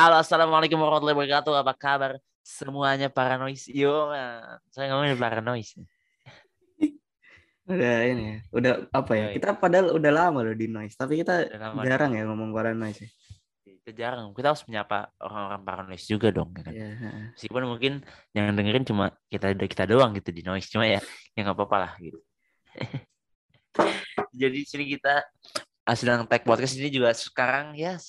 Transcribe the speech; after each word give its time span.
Halo, 0.00 0.16
assalamualaikum 0.16 0.80
warahmatullahi 0.80 1.12
wabarakatuh. 1.12 1.60
Apa 1.60 1.76
kabar 1.76 2.16
semuanya 2.40 3.12
paranoid? 3.12 3.60
Yo, 3.68 4.08
man. 4.08 4.56
saya 4.72 4.96
ngomongin 4.96 5.20
paranoid. 5.20 5.68
Udah 7.68 7.96
ini 8.08 8.22
ya. 8.24 8.36
Udah 8.48 8.72
apa 8.96 9.12
ya? 9.12 9.28
Yoi. 9.28 9.36
Kita 9.36 9.60
padahal 9.60 9.92
udah 9.92 10.08
lama 10.08 10.40
loh 10.40 10.56
di 10.56 10.72
noise, 10.72 10.96
tapi 10.96 11.20
kita 11.20 11.52
jarang 11.84 12.16
ya 12.16 12.24
ngomong 12.24 12.48
paranoid 12.48 12.96
ya. 12.96 13.08
Kita 13.60 13.90
jarang. 13.92 14.32
Kita 14.32 14.56
harus 14.56 14.64
menyapa 14.64 15.12
orang-orang 15.20 15.62
paranoid 15.68 16.00
juga 16.00 16.32
dong. 16.32 16.48
ya 16.56 16.62
kan? 16.64 16.72
Iya, 16.72 16.88
heeh. 16.96 17.24
Meskipun 17.36 17.62
mungkin 17.68 17.92
yang 18.32 18.56
dengerin 18.56 18.88
cuma 18.88 19.12
kita 19.28 19.52
kita 19.52 19.84
doang 19.84 20.16
gitu 20.16 20.32
di 20.32 20.40
noise. 20.40 20.72
Cuma 20.72 20.88
ya, 20.88 21.04
ya 21.36 21.44
nggak 21.44 21.60
apa-apa 21.60 21.76
lah 21.76 21.92
gitu. 22.00 22.16
Jadi 24.48 24.64
di 24.64 24.64
sini 24.64 24.96
kita 24.96 25.28
ah, 25.84 25.92
sedang 25.92 26.24
tag 26.24 26.40
podcast 26.48 26.72
ini 26.80 26.88
juga 26.88 27.12
sekarang 27.12 27.76
ya 27.76 28.00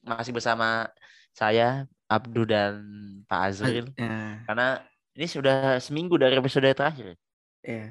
masih 0.00 0.32
bersama 0.32 0.88
saya 1.34 1.84
Abdu 2.06 2.46
dan 2.46 2.78
Pak 3.26 3.40
Azril 3.50 3.90
Ya, 3.96 4.38
karena 4.46 4.68
ini 5.12 5.26
sudah 5.26 5.76
seminggu 5.78 6.14
dari 6.14 6.38
episode 6.38 6.70
terakhir. 6.70 7.18
iya. 7.60 7.90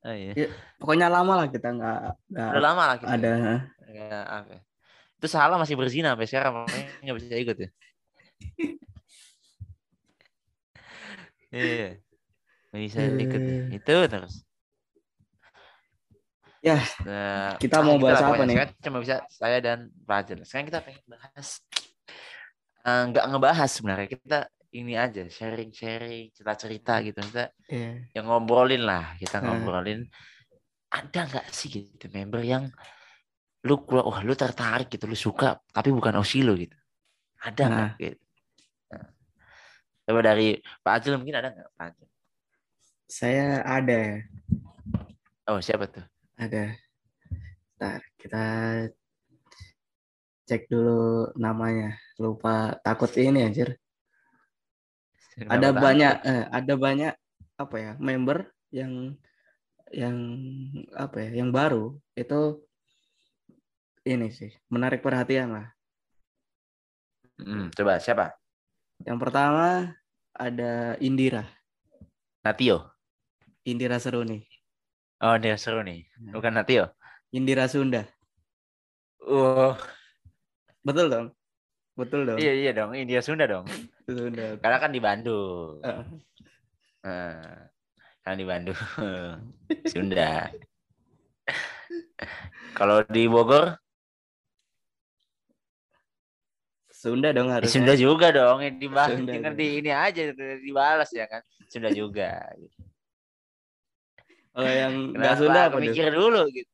Oh, 0.00 0.14
iya. 0.14 0.32
Ya, 0.36 0.48
Pokoknya 0.78 1.10
lama 1.10 1.34
lah 1.34 1.46
kita 1.48 1.72
nggak 1.72 1.98
nggak 2.30 2.48
Udah 2.52 2.62
lama 2.62 2.82
lah 2.84 2.96
kita. 2.96 3.10
ada. 3.10 3.32
Ya, 3.88 4.18
apa 4.22 4.50
ya. 4.54 4.62
Itu 5.16 5.26
salah 5.26 5.56
masih 5.56 5.74
berzina 5.74 6.12
sampai 6.14 6.28
sekarang 6.28 6.52
makanya 6.62 6.86
nggak 7.02 7.16
bisa 7.16 7.34
ikut 7.34 7.56
ya. 7.58 7.68
Iya. 11.48 12.02
Nggak 12.70 12.82
bisa 12.84 12.98
ikut 13.06 13.40
ya. 13.40 13.54
Eh. 13.54 13.76
Itu 13.78 13.94
terus. 14.06 14.34
Ya, 16.60 16.82
Nah, 17.06 17.54
kita 17.62 17.78
mau 17.78 17.94
bahas 17.94 18.18
lah 18.18 18.26
apa 18.26 18.32
pokoknya. 18.34 18.46
nih? 18.46 18.54
Sekarang 18.58 18.82
cuma 18.82 18.98
bisa 18.98 19.16
saya 19.30 19.58
dan 19.62 19.78
Fajar. 20.02 20.36
Sekarang 20.42 20.66
kita 20.66 20.78
pengen 20.82 21.04
bahas 21.06 21.48
eh, 22.86 23.02
nggak 23.10 23.24
ngebahas 23.26 23.70
sebenarnya 23.70 24.08
kita 24.08 24.38
ini 24.72 24.94
aja 24.94 25.24
sharing-sharing 25.26 26.30
cerita-cerita 26.30 27.00
gitu 27.02 27.18
kita 27.18 27.50
Iya. 27.66 27.90
yang 28.14 28.24
ngobrolin 28.26 28.82
lah 28.84 29.16
kita 29.16 29.40
Hmm. 29.40 29.46
ngobrolin 29.58 30.06
ada 30.88 31.20
nggak 31.26 31.46
sih 31.50 31.68
gitu 31.68 32.06
member 32.08 32.40
yang 32.40 32.70
lu 33.66 33.82
wah 33.82 34.22
lu 34.22 34.32
tertarik 34.32 34.86
gitu 34.86 35.04
lu 35.04 35.18
suka 35.18 35.58
tapi 35.68 35.90
bukan 35.90 36.14
Osi 36.16 36.40
lu 36.40 36.54
gitu 36.54 36.76
ada 37.42 37.62
nggak 37.66 37.90
Nah. 37.90 37.98
gitu 37.98 38.18
nah. 38.86 39.06
coba 40.06 40.20
dari 40.24 40.48
Pak 40.80 40.92
Ajil 40.94 41.18
mungkin 41.18 41.36
ada 41.36 41.48
nggak 41.50 41.68
Pak 41.74 41.84
Ajil 41.90 42.06
Saya 43.06 43.62
ada 43.62 44.18
oh 45.46 45.58
siapa 45.58 45.86
tuh 45.86 46.02
Ada. 46.36 46.74
Ntar 47.76 48.00
kita 48.18 48.42
cek 50.46 50.70
dulu 50.70 51.30
namanya. 51.36 51.98
Lupa 52.16 52.78
takut 52.80 53.10
ini 53.18 53.44
anjir. 53.44 53.76
ada 55.36 55.68
Kenapa 55.68 55.80
banyak 55.84 56.14
takut? 56.22 56.32
eh, 56.32 56.44
ada 56.48 56.74
banyak 56.80 57.12
apa 57.56 57.76
ya 57.76 57.92
member 58.00 58.38
yang 58.72 58.92
yang 59.92 60.16
apa 60.96 61.16
ya 61.28 61.30
yang 61.44 61.50
baru. 61.52 61.98
Itu 62.16 62.64
ini 64.06 64.32
sih 64.32 64.54
menarik 64.72 65.04
perhatian 65.04 65.52
lah. 65.52 65.66
Hmm, 67.36 67.68
coba 67.74 68.00
siapa? 68.00 68.32
Yang 69.04 69.18
pertama 69.20 69.92
ada 70.32 70.96
Indira. 71.04 71.44
Natio? 72.40 72.88
Indira 73.66 74.00
Seruni 74.00 74.46
oh 75.22 75.36
dia 75.40 75.56
seru 75.56 75.80
nih. 75.80 76.04
Hmm. 76.20 76.32
bukan 76.36 76.52
Natio? 76.52 76.84
Indira 77.32 77.66
Sunda. 77.68 78.04
Oh 79.26 79.74
betul 80.86 81.06
dong. 81.10 81.26
Betul 81.96 82.20
dong. 82.28 82.38
Iya 82.38 82.52
iya 82.54 82.70
dong. 82.76 82.94
India 82.94 83.18
Sunda 83.18 83.50
dong. 83.50 83.66
Sunda. 84.06 84.54
Karena 84.62 84.78
kan 84.78 84.90
di 84.94 85.00
Bandung. 85.02 85.82
Eh, 85.82 86.04
Nah, 87.06 87.70
kan 88.26 88.34
di 88.34 88.42
Bandung. 88.42 88.74
Sunda. 89.92 90.50
Kalau 92.74 93.06
di 93.06 93.30
Bogor? 93.30 93.78
Sunda 96.90 97.30
dong 97.30 97.54
harus 97.54 97.70
Sunda 97.70 97.94
juga 97.94 98.34
dong, 98.34 98.66
Sunda 98.66 99.30
tinggal 99.30 99.52
dong. 99.54 99.60
di 99.62 99.66
ini 99.78 99.90
aja 99.94 100.34
dibalas 100.34 101.12
ya 101.14 101.30
kan. 101.30 101.44
Sunda 101.70 101.94
juga. 101.94 102.50
kalau 104.56 104.72
yang 104.72 105.12
nggak 105.14 105.34
Sunda 105.38 105.60
apa 105.70 105.78
mikir 105.78 106.08
dulu 106.10 106.48
gitu. 106.50 106.72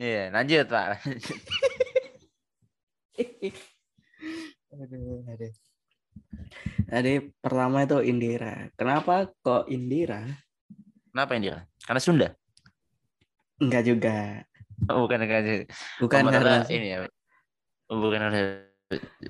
Iya, 0.00 0.32
lanjut 0.32 0.64
Pak. 0.64 0.86
aduh, 4.72 5.20
aduh. 5.28 5.52
Jadi 6.88 7.12
pertama 7.44 7.84
itu 7.84 8.00
Indira. 8.08 8.72
Kenapa 8.80 9.28
kok 9.44 9.68
Indira? 9.68 10.24
Kenapa 11.12 11.36
ini 11.36 11.52
dia? 11.52 11.68
Karena 11.84 12.00
Sunda. 12.00 12.28
Enggak 13.60 13.84
juga. 13.84 14.40
Oh, 14.88 15.04
bukan 15.04 15.20
karena 15.28 15.68
Bukan 16.00 16.22
oh, 16.24 16.32
karena 16.32 16.64
ini 16.72 16.86
ya. 16.96 16.98
Oh, 17.92 18.00
bukan 18.00 18.20
karena 18.24 18.40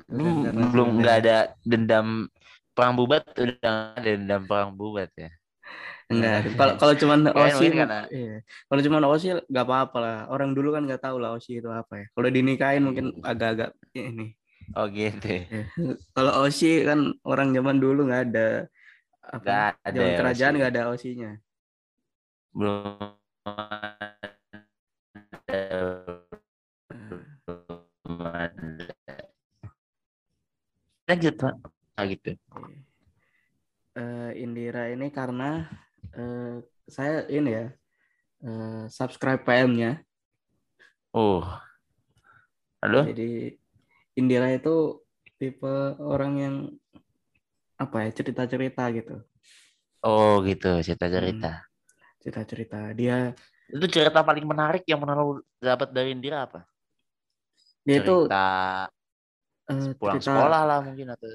karena 0.07 0.31
belum 0.71 0.89
Sunda. 0.95 1.01
nggak 1.03 1.17
ada 1.27 1.37
dendam 1.67 2.31
perang 2.79 2.95
bubat 2.95 3.27
udah 3.35 3.99
ada 3.99 4.07
dendam 4.07 4.47
perang 4.47 4.71
bubat 4.79 5.11
ya. 5.19 5.35
Enggak. 6.11 6.59
Kalau 6.59 6.75
kalau 6.75 6.95
cuman 6.99 7.19
Osi, 7.31 7.71
iya. 8.11 8.43
Kalau 8.67 8.81
cuman 8.83 9.03
Osi 9.15 9.31
nggak 9.31 9.67
apa-apa 9.67 9.99
lah. 10.03 10.19
Orang 10.27 10.59
dulu 10.59 10.75
kan 10.75 10.83
nggak 10.83 11.07
tahu 11.07 11.23
lah 11.23 11.39
Osi 11.39 11.63
itu 11.63 11.71
apa 11.71 12.03
ya. 12.03 12.07
Kalau 12.11 12.29
dinikahin 12.29 12.83
mungkin 12.83 13.15
agak-agak 13.23 13.79
ini. 13.95 14.35
Oh 14.75 14.91
gitu. 14.91 15.23
ya. 15.23 15.43
Ya. 15.47 15.65
Kalau 16.11 16.43
Osi 16.43 16.83
kan 16.83 17.15
orang 17.23 17.55
zaman 17.55 17.79
dulu 17.79 18.11
nggak 18.11 18.23
ada 18.35 18.49
apa? 19.23 19.43
Nggak 19.47 19.67
ada 19.87 19.95
zaman 19.95 20.11
ya, 20.11 20.19
kerajaan 20.19 20.53
Osi. 20.53 20.59
nggak 20.59 20.73
ada 20.75 20.83
Osinya. 20.91 21.31
belum 22.51 23.15
lanjut 31.07 31.35
pak 31.39 31.55
ah, 31.95 32.05
gitu 32.11 32.35
Eh, 33.91 34.31
Indira 34.39 34.87
ini 34.87 35.11
karena 35.11 35.67
eh, 36.17 36.55
saya 36.89 37.25
ini 37.31 37.51
ya 37.51 37.67
eh, 38.45 38.85
subscribe 38.91 39.43
PM-nya. 39.45 40.01
oh 41.13 41.45
halo 42.81 43.05
Jadi 43.09 43.55
Indira 44.17 44.51
itu 44.53 45.01
tipe 45.41 45.97
orang 46.01 46.33
yang 46.37 46.57
apa 47.81 48.05
ya 48.05 48.11
cerita-cerita 48.13 48.93
gitu. 48.93 49.25
oh 50.05 50.41
gitu 50.45 50.81
cerita 50.85 51.07
cerita 51.09 51.53
Cerita-cerita. 52.21 52.93
Dia 52.93 53.33
itu 53.71 53.87
cerita 53.87 54.21
paling 54.21 54.45
menarik 54.45 54.83
yang 54.85 55.01
pernah 55.01 55.17
lo 55.17 55.41
dapat 55.63 55.95
dari 55.95 56.13
Indira 56.13 56.45
apa 56.45 56.67
dia 57.87 58.03
itu 58.03 58.17
cerita 58.29 58.47
eh, 59.71 59.93
pulang 59.97 60.15
cerita 60.19 60.31
sekolah 60.37 60.63
lah 60.67 60.79
mungkin 60.85 61.07
atau 61.15 61.29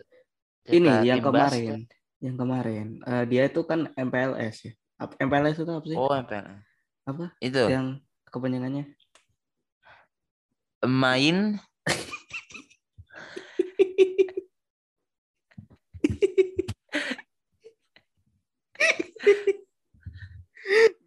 ini 0.69 0.89
cerita 0.89 1.07
yang 1.07 1.21
kemarin. 1.23 1.79
Yang 2.25 2.35
kemarin. 2.35 2.87
Eh, 3.05 3.23
dia 3.29 3.45
itu 3.45 3.61
kan 3.69 3.85
MPLS 3.93 4.57
ya. 4.65 4.73
MPLS 5.21 5.61
itu 5.61 5.69
apa 5.69 5.85
sih? 5.85 5.97
oh 5.99 6.09
MPL 6.09 6.45
Apa? 7.05 7.25
itu 7.37 7.61
Yang 7.69 7.87
kepanjangannya? 8.33 8.85
main 10.85 11.57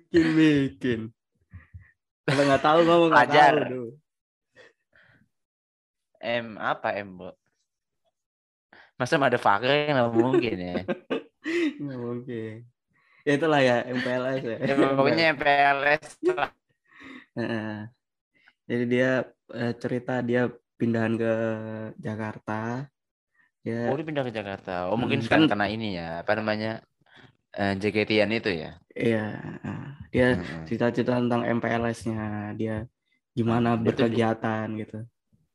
Bikin 0.08 0.26
bikin. 0.36 1.00
Kalau 2.24 2.42
nggak 2.44 2.62
tahu 2.62 2.78
ngomong 2.84 3.10
nggak 3.12 3.28
Ajar. 3.28 3.54
tahu 3.56 3.72
tuh. 3.72 3.90
M 6.18 6.58
apa 6.58 6.88
M 6.98 7.14
bro 7.14 7.30
masa 8.98 9.14
ada 9.16 9.38
fakir 9.38 9.70
yang 9.88 9.94
nggak 9.96 10.12
mungkin 10.12 10.56
ya 10.58 10.76
Nggak 11.80 12.00
mungkin. 12.02 12.54
Ya 13.24 13.32
itulah 13.36 13.60
ya 13.60 13.76
MPLS 13.86 14.42
ya. 14.44 14.56
Ya, 14.58 14.74
pokoknya 14.96 15.24
MPLS. 15.36 16.06
Heeh. 17.38 17.72
Jadi 18.68 18.84
dia 18.88 19.10
eh, 19.54 19.72
cerita 19.80 20.20
dia 20.20 20.48
pindahan 20.76 21.14
ke 21.16 21.32
Jakarta. 21.96 22.84
Ya, 23.64 23.88
Oh, 23.88 23.96
dia 23.96 24.06
pindah 24.06 24.24
ke 24.24 24.32
Jakarta. 24.32 24.88
Oh, 24.88 24.96
mungkin 24.96 25.20
Hmm, 25.20 25.24
sekarang 25.28 25.44
kan- 25.44 25.52
karena 25.56 25.66
ini 25.68 25.88
ya, 25.96 26.24
apa 26.24 26.32
namanya? 26.36 26.80
Eh, 27.52 27.74
JKT-an 27.80 28.32
itu 28.32 28.50
ya. 28.52 28.76
iya. 28.92 29.24
Dia 30.12 30.36
Hmm. 30.40 30.64
cerita-cerita 30.68 31.20
tentang 31.20 31.44
MPLS-nya, 31.44 32.52
dia 32.56 32.84
gimana 33.36 33.76
berkegiatan 33.76 34.66
gitu. 34.80 35.04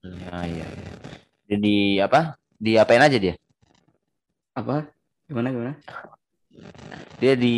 Ya, 0.03 0.37
iya, 0.45 0.67
iya. 0.67 0.93
Jadi 1.49 1.75
apa? 2.01 2.37
Diapain 2.63 3.03
aja 3.03 3.17
dia? 3.19 3.35
Apa? 4.55 4.87
Gimana 5.27 5.51
gimana? 5.51 5.73
Dia 7.19 7.33
di 7.35 7.57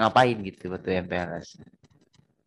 ngapain 0.00 0.40
gitu 0.40 0.72
waktu 0.72 1.04
MPLS? 1.04 1.60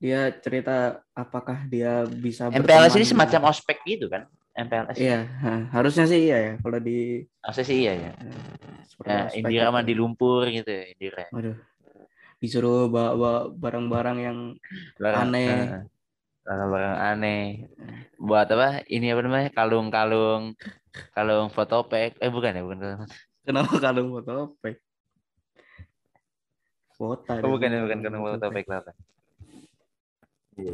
Dia 0.02 0.34
cerita 0.42 1.06
apakah 1.14 1.70
dia 1.70 2.10
bisa 2.10 2.50
MPLS 2.50 2.98
ini 2.98 3.06
semacam 3.06 3.54
ospek 3.54 3.86
gitu 3.86 4.10
kan? 4.10 4.26
MPLS? 4.58 4.98
Iya, 4.98 5.20
ha, 5.46 5.54
harusnya 5.70 6.10
sih 6.10 6.26
iya 6.26 6.38
ya 6.42 6.54
kalau 6.58 6.82
di 6.82 7.22
Harusnya 7.46 7.66
sih 7.70 7.78
iya 7.86 7.94
ya. 7.94 8.12
seperti 8.90 9.10
Nah, 9.14 9.26
Indira 9.30 9.70
gitu. 9.70 9.76
mah 9.78 9.84
di 9.86 9.94
lumpur 9.94 10.44
gitu 10.50 10.68
ya, 10.68 10.84
Indira. 10.90 11.26
Waduh. 11.30 11.56
Disuruh 12.42 12.90
bawa, 12.90 13.12
bawa 13.14 13.34
barang-barang 13.54 14.18
yang 14.18 14.38
Barang- 14.98 15.30
Aneh. 15.30 15.46
Heeh. 15.46 15.82
Barang-barang 16.50 16.98
aneh. 16.98 17.70
Buat 18.18 18.50
apa? 18.58 18.82
Ini 18.90 19.14
apa 19.14 19.22
namanya? 19.22 19.50
Kalung-kalung 19.54 20.58
kalung 21.14 21.54
fotopack. 21.54 22.18
Eh 22.18 22.34
bukan 22.34 22.58
ya, 22.58 22.62
bukan. 22.66 22.78
kalung. 22.82 23.06
kenapa 23.46 23.74
kalung 23.78 24.10
foto 24.18 24.32
ospek? 24.50 24.76
Kuota. 26.98 27.34
Oh, 27.46 27.54
bukan 27.54 27.70
ya, 27.70 27.80
bukan 27.86 28.00
kalung 28.02 28.22
fotopack 28.34 28.66
apa. 28.66 28.92
Iya. 30.58 30.74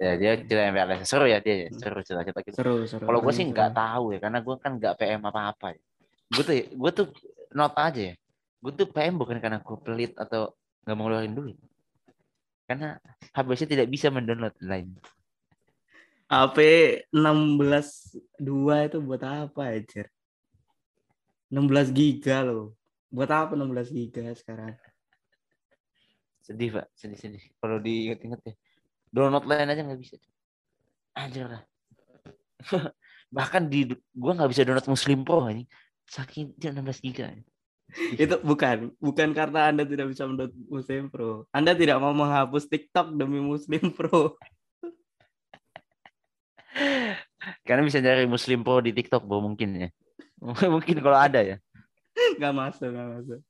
Ya, 0.00 0.12
dia 0.16 0.32
cerita 0.40 0.72
MPLS. 0.72 1.04
Seru 1.04 1.28
ya 1.28 1.38
dia 1.44 1.54
ya. 1.54 1.68
Seru 1.76 2.00
cerita-cerita 2.00 2.40
gitu. 2.48 2.56
Seru, 2.56 2.74
seru. 2.88 3.04
Kalau 3.04 3.20
gue 3.20 3.28
Paling 3.28 3.38
sih 3.38 3.46
nggak 3.52 3.70
tahu 3.76 4.04
ya, 4.16 4.18
karena 4.18 4.38
gue 4.40 4.54
kan 4.58 4.72
nggak 4.80 4.94
PM 4.96 5.22
apa-apa. 5.28 5.76
Ya. 5.76 5.80
Gue 6.32 6.42
tuh, 6.42 6.56
gue 6.72 6.90
tuh 6.90 7.06
not 7.52 7.76
aja 7.76 8.00
ya. 8.10 8.14
Gue 8.64 8.72
tuh 8.72 8.88
PM 8.88 9.20
bukan 9.20 9.36
karena 9.38 9.60
gue 9.60 9.76
pelit 9.84 10.16
atau 10.16 10.56
nggak 10.88 10.96
mau 10.96 11.06
ngeluarin 11.06 11.36
duit. 11.36 11.60
Karena 12.72 12.96
habisnya 13.36 13.68
tidak 13.68 13.92
bisa 13.92 14.08
mendownload 14.08 14.56
lain. 14.64 14.96
HP 16.32 16.56
16 17.12 18.16
2 18.40 18.88
itu 18.88 18.98
buat 19.04 19.20
apa 19.20 19.76
aja? 19.76 20.08
16 21.52 21.92
giga 21.92 22.40
loh. 22.40 22.72
Buat 23.12 23.28
apa 23.28 23.52
16 23.52 23.92
giga 23.92 24.32
sekarang? 24.32 24.72
Sedih 26.40 26.80
pak, 26.80 26.88
sedih-sedih. 26.96 27.44
Kalau 27.60 27.76
diinget-inget 27.76 28.40
ya. 28.40 28.54
Download 29.12 29.44
lain 29.44 29.68
aja 29.68 29.84
nggak 29.84 30.00
bisa. 30.00 30.16
Anjir 31.12 31.52
lah. 31.52 31.62
Bahkan 33.36 33.68
di 33.68 33.92
gue 33.92 34.32
nggak 34.32 34.48
bisa 34.48 34.64
download 34.64 34.88
Muslim 34.88 35.28
Pro 35.28 35.44
ini. 35.52 35.68
Saking 36.08 36.56
dia 36.56 36.72
16 36.72 37.04
giga. 37.04 37.36
Itu 38.22 38.40
bukan, 38.40 38.90
bukan 38.96 39.28
karena 39.36 39.68
Anda 39.68 39.84
tidak 39.84 40.08
bisa 40.12 40.24
mendownload 40.24 40.56
Muslim 40.68 41.02
Pro. 41.12 41.44
Anda 41.52 41.76
tidak 41.76 42.00
mau 42.00 42.16
menghapus 42.16 42.64
TikTok 42.68 43.12
demi 43.16 43.38
Muslim 43.40 43.92
Pro. 43.92 44.36
Karena 47.66 47.82
bisa 47.84 47.98
nyari 48.00 48.24
Muslim 48.24 48.64
Pro 48.64 48.80
di 48.80 48.94
TikTok, 48.94 49.26
bro, 49.28 49.42
mungkin 49.44 49.76
ya. 49.76 49.88
mungkin 50.72 50.96
kalau 51.04 51.18
ada 51.18 51.42
ya. 51.42 51.56
Nggak 52.38 52.54
masuk, 52.54 52.88
nggak 52.88 53.08
masuk. 53.18 53.40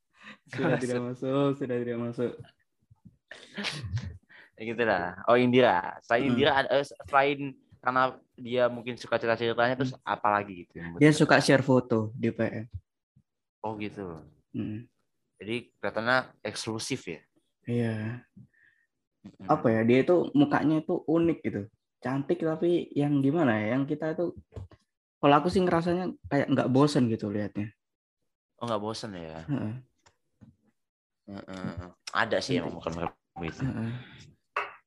Sudah 0.51 0.79
tidak 0.79 1.01
masuk, 1.03 1.47
sudah 1.59 1.77
tidak 1.79 1.99
masuk. 1.99 2.33
Ya 4.59 4.63
gitu 4.63 4.83
lah. 4.87 5.19
Oh 5.27 5.37
Indira. 5.39 5.99
Selain 6.03 6.23
Hmm. 6.27 6.31
Indira, 6.35 6.51
ada- 6.63 6.71
eh, 6.73 6.87
selain 6.87 7.39
karena 7.83 8.03
dia 8.39 8.65
mungkin 8.71 8.95
suka 8.95 9.19
cerita-ceritanya, 9.19 9.75
terus 9.75 9.93
apa 10.07 10.29
lagi 10.31 10.67
gitu? 10.67 10.79
Dia 11.03 11.11
suka 11.11 11.43
share 11.43 11.63
foto 11.63 12.15
di 12.15 12.31
PM. 12.31 12.67
Oh 13.63 13.79
gitu. 13.79 14.19
Hmm. 14.53 14.91
Jadi 15.39 15.71
kelihatannya 15.79 16.19
eksklusif 16.43 17.07
ya. 17.07 17.21
Iya. 17.67 18.27
Mm. 19.23 19.47
Apa 19.47 19.67
ya? 19.71 19.81
Dia 19.87 19.99
itu 20.03 20.31
mukanya 20.35 20.83
itu 20.83 21.03
unik 21.07 21.39
gitu. 21.47 21.63
Cantik 22.03 22.43
tapi 22.43 22.91
yang 22.95 23.23
gimana 23.23 23.55
ya? 23.63 23.79
Yang 23.79 23.95
kita 23.95 24.19
itu 24.19 24.35
kalau 25.23 25.35
aku 25.39 25.47
sih 25.47 25.63
ngerasanya 25.63 26.11
kayak 26.27 26.51
nggak 26.51 26.71
bosen 26.75 27.07
gitu 27.07 27.31
liatnya. 27.31 27.71
Oh 28.59 28.67
nggak 28.67 28.83
bosan 28.83 29.15
ya? 29.15 29.47
Heeh. 29.47 29.75
Heeh. 31.31 31.91
Ada 32.11 32.43
sih 32.43 32.59
yang 32.59 32.75
bukan 32.75 33.07
gitu. 33.47 33.63
Heeh. 33.63 33.91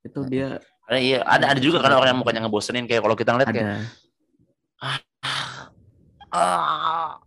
Itu 0.04 0.20
dia 0.28 0.60
Ada 0.86 1.00
iya, 1.02 1.20
ada 1.26 1.46
ada 1.50 1.60
juga 1.64 1.82
kan 1.82 1.98
orang 1.98 2.14
yang 2.14 2.22
mukanya 2.22 2.46
ngebosenin 2.46 2.86
kayak 2.86 3.02
kalau 3.02 3.18
kita 3.18 3.34
ngeliat 3.34 3.50
kayak 3.50 3.90
ada. 4.78 5.02
ah 6.30 7.18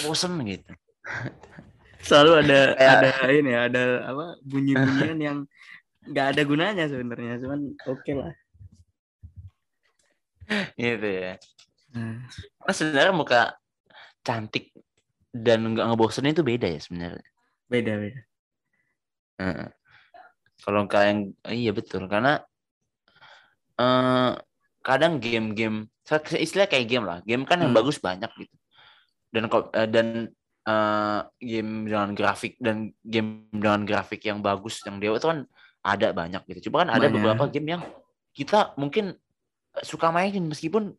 bosen 0.00 0.40
gitu. 0.48 0.72
Selalu 2.02 2.30
ada 2.42 2.60
Kayak- 2.74 2.98
ada 2.98 3.10
ini 3.30 3.50
ya, 3.50 3.60
ada 3.70 3.82
apa 4.04 4.24
bunyi-bunyian 4.42 5.18
yang 5.18 5.38
nggak 6.02 6.26
ada 6.34 6.42
gunanya 6.42 6.84
sebenarnya, 6.90 7.38
cuman 7.38 7.60
oke 7.86 8.12
lah. 8.12 8.34
Gitu 10.74 11.06
ya. 11.08 11.38
Nah, 11.94 12.26
Nah, 12.62 12.74
sebenarnya 12.74 13.14
muka 13.14 13.40
cantik 14.22 14.74
dan 15.30 15.62
nggak 15.72 15.86
ngebosenin 15.88 16.34
itu 16.34 16.44
beda 16.44 16.68
ya 16.68 16.80
sebenarnya. 16.80 17.26
beda 17.66 17.92
beda. 17.96 18.20
Heeh. 19.40 19.68
Kalau 20.60 20.84
kayak 20.84 21.32
iya 21.48 21.72
betul 21.72 22.04
karena 22.04 22.44
eh 23.74 24.32
kadang 24.84 25.16
game-game 25.16 25.88
istilah 26.36 26.68
kayak 26.68 26.84
game 26.84 27.06
lah. 27.08 27.18
Game 27.24 27.48
kan 27.48 27.64
yang 27.64 27.72
Hmm. 27.72 27.80
bagus 27.80 27.96
banyak 27.96 28.28
gitu. 28.36 28.56
Dan 29.32 29.48
kok 29.48 29.72
eh, 29.72 29.88
dan 29.88 30.28
eh, 30.62 31.20
game 31.40 31.90
dengan 31.90 32.08
grafik 32.12 32.54
dan 32.58 32.94
game 33.02 33.50
dengan 33.50 33.82
grafik 33.82 34.22
yang 34.22 34.38
bagus 34.38 34.78
yang 34.82 34.98
dewa 34.98 35.16
itu 35.16 35.26
kan 35.26 35.42
ada 35.82 36.14
banyak 36.14 36.42
gitu. 36.46 36.70
Coba 36.70 36.86
kan 36.86 36.94
ada 36.94 37.06
Banyak. 37.06 37.14
beberapa 37.18 37.44
game 37.48 37.68
yang 37.74 37.82
kita 38.30 38.70
mungkin 38.76 39.18
suka 39.82 40.08
mainin 40.08 40.46
meskipun 40.46 40.94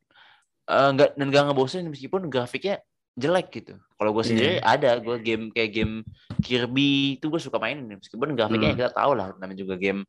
eh, 0.63 0.89
nggak 0.91 1.15
dan 1.15 1.27
nggak 1.27 1.43
ngebosenin 1.47 1.87
meskipun 1.87 2.27
grafiknya 2.27 2.83
jelek 3.13 3.53
gitu. 3.53 3.77
Kalau 3.95 4.09
gue 4.11 4.19
Iya. 4.19 4.29
sendiri 4.33 4.53
ada 4.59 4.97
gue 4.97 5.17
game 5.21 5.53
kayak 5.53 5.71
game 5.71 6.01
Kirby 6.41 7.15
itu 7.15 7.29
gue 7.29 7.37
suka 7.37 7.55
mainin 7.55 7.85
meskipun 7.87 8.33
grafiknya 8.33 8.73
Hmm. 8.73 8.79
kita 8.81 8.91
tahu 8.91 9.11
lah 9.13 9.31
namanya 9.37 9.55
juga 9.55 9.77
game 9.77 10.03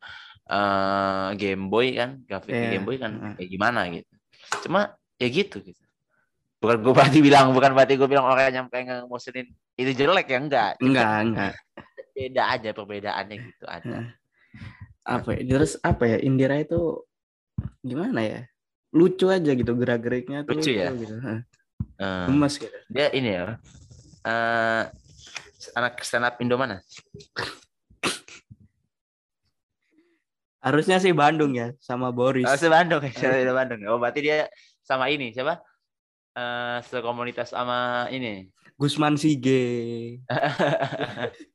eh 0.44 1.28
Game 1.36 1.68
Boy 1.68 1.94
kan 1.94 2.24
grafiknya 2.24 2.64
Iya. 2.64 2.72
Game 2.74 2.86
Boy 2.86 2.96
kan 2.96 3.12
Hmm. 3.12 3.34
kayak 3.36 3.50
gimana 3.50 3.80
gitu. 3.92 4.12
Cuma 4.64 4.80
ya 5.16 5.28
gitu 5.28 5.56
gitu. 5.60 5.83
Bukan 6.64 6.80
gue 6.80 6.94
berarti 6.96 7.20
bilang 7.20 7.52
bukan 7.52 7.76
berarti 7.76 8.00
gue 8.00 8.08
bilang 8.08 8.24
orang 8.24 8.48
yang 8.48 8.66
kayak 8.72 9.04
ngebosenin 9.04 9.52
itu 9.76 9.92
jelek 9.92 10.32
ya 10.32 10.40
enggak. 10.40 10.72
Enggak, 10.80 11.12
enggak. 11.20 11.52
Beda 12.16 12.42
aja 12.56 12.72
perbedaannya 12.72 13.36
gitu 13.36 13.64
ada. 13.68 14.16
Apa 15.04 15.36
ya? 15.36 15.44
Terus 15.44 15.76
apa 15.84 16.08
ya? 16.08 16.16
Indira 16.24 16.56
itu 16.56 17.04
gimana 17.84 18.24
ya? 18.24 18.40
Lucu 18.96 19.28
aja 19.28 19.52
gitu 19.52 19.76
gerak-geriknya 19.76 20.48
tuh 20.48 20.56
Lucu 20.56 20.72
ya? 20.72 20.88
gitu. 20.96 21.20
Gemes 22.00 22.54
gitu. 22.56 22.78
dia 22.88 23.12
ini 23.12 23.30
ya 23.36 23.60
eh 24.24 24.82
anak 25.76 26.00
stand 26.00 26.24
up 26.24 26.40
Indo 26.40 26.56
mana? 26.56 26.80
Harusnya 30.64 30.96
sih 30.96 31.12
Bandung 31.12 31.52
ya 31.52 31.76
sama 31.76 32.08
Boris. 32.08 32.48
Oh, 32.48 32.56
Bandung 32.72 33.04
ya, 33.04 33.52
Bandung. 33.52 33.84
Oh, 33.84 34.00
berarti 34.00 34.24
dia 34.24 34.48
sama 34.80 35.12
ini 35.12 35.28
siapa? 35.36 35.60
Eh 36.34 36.78
sekomunitas 36.90 37.54
sama 37.54 38.10
ini. 38.10 38.50
Gusman 38.74 39.14
Sige. 39.14 39.62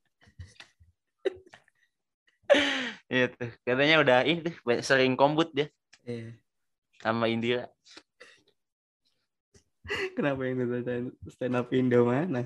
Iya 3.09 3.25
tuh. 3.33 3.49
Katanya 3.65 4.01
udah 4.01 4.19
ini 4.25 4.45
tuh 4.45 4.53
sering 4.85 5.17
kombut 5.17 5.49
dia 5.53 5.69
Iya. 6.05 6.33
sama 7.01 7.25
Indira. 7.29 7.65
Kenapa 10.13 10.45
yang 10.45 10.61
itu 10.61 11.09
stand 11.33 11.57
up 11.57 11.69
Indo 11.73 12.05
mana? 12.05 12.45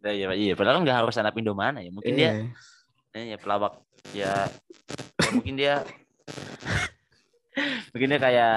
Iya, 0.00 0.12
iya, 0.16 0.26
iya. 0.32 0.52
Padahal 0.56 0.80
kan 0.80 0.82
nggak 0.88 0.98
harus 1.04 1.12
stand 1.12 1.28
up 1.28 1.36
Indo 1.36 1.52
mana 1.52 1.84
ya. 1.84 1.92
Mungkin 1.92 2.12
dia 2.16 2.32
Iya. 2.32 3.16
eh, 3.16 3.24
ya 3.32 3.38
pelawak 3.40 3.84
ya, 4.16 4.48
ya 5.20 5.28
mungkin 5.36 5.60
dia 5.60 5.84
mungkin 7.90 8.08
dia 8.08 8.20
kayak 8.20 8.56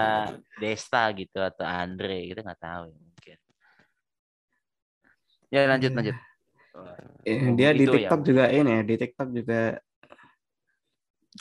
Desta 0.57 1.03
gitu 1.13 1.39
atau 1.39 1.65
Andre 1.65 2.29
gitu 2.29 2.39
nggak 2.39 2.61
tahu 2.61 2.83
ya 2.89 2.97
mungkin. 2.97 3.37
Ya 5.49 5.59
lanjut 5.69 5.91
Iya. 5.91 5.97
lanjut. 5.99 6.17
Eh, 7.23 7.37
Oh, 7.39 7.53
dia 7.53 7.69
di 7.71 7.85
gitu 7.85 7.93
ya. 7.93 8.09
TikTok 8.09 8.21
juga 8.25 8.45
ini 8.49 8.71
ya, 8.71 8.81
di 8.81 8.95
TikTok 8.97 9.29
juga 9.29 9.59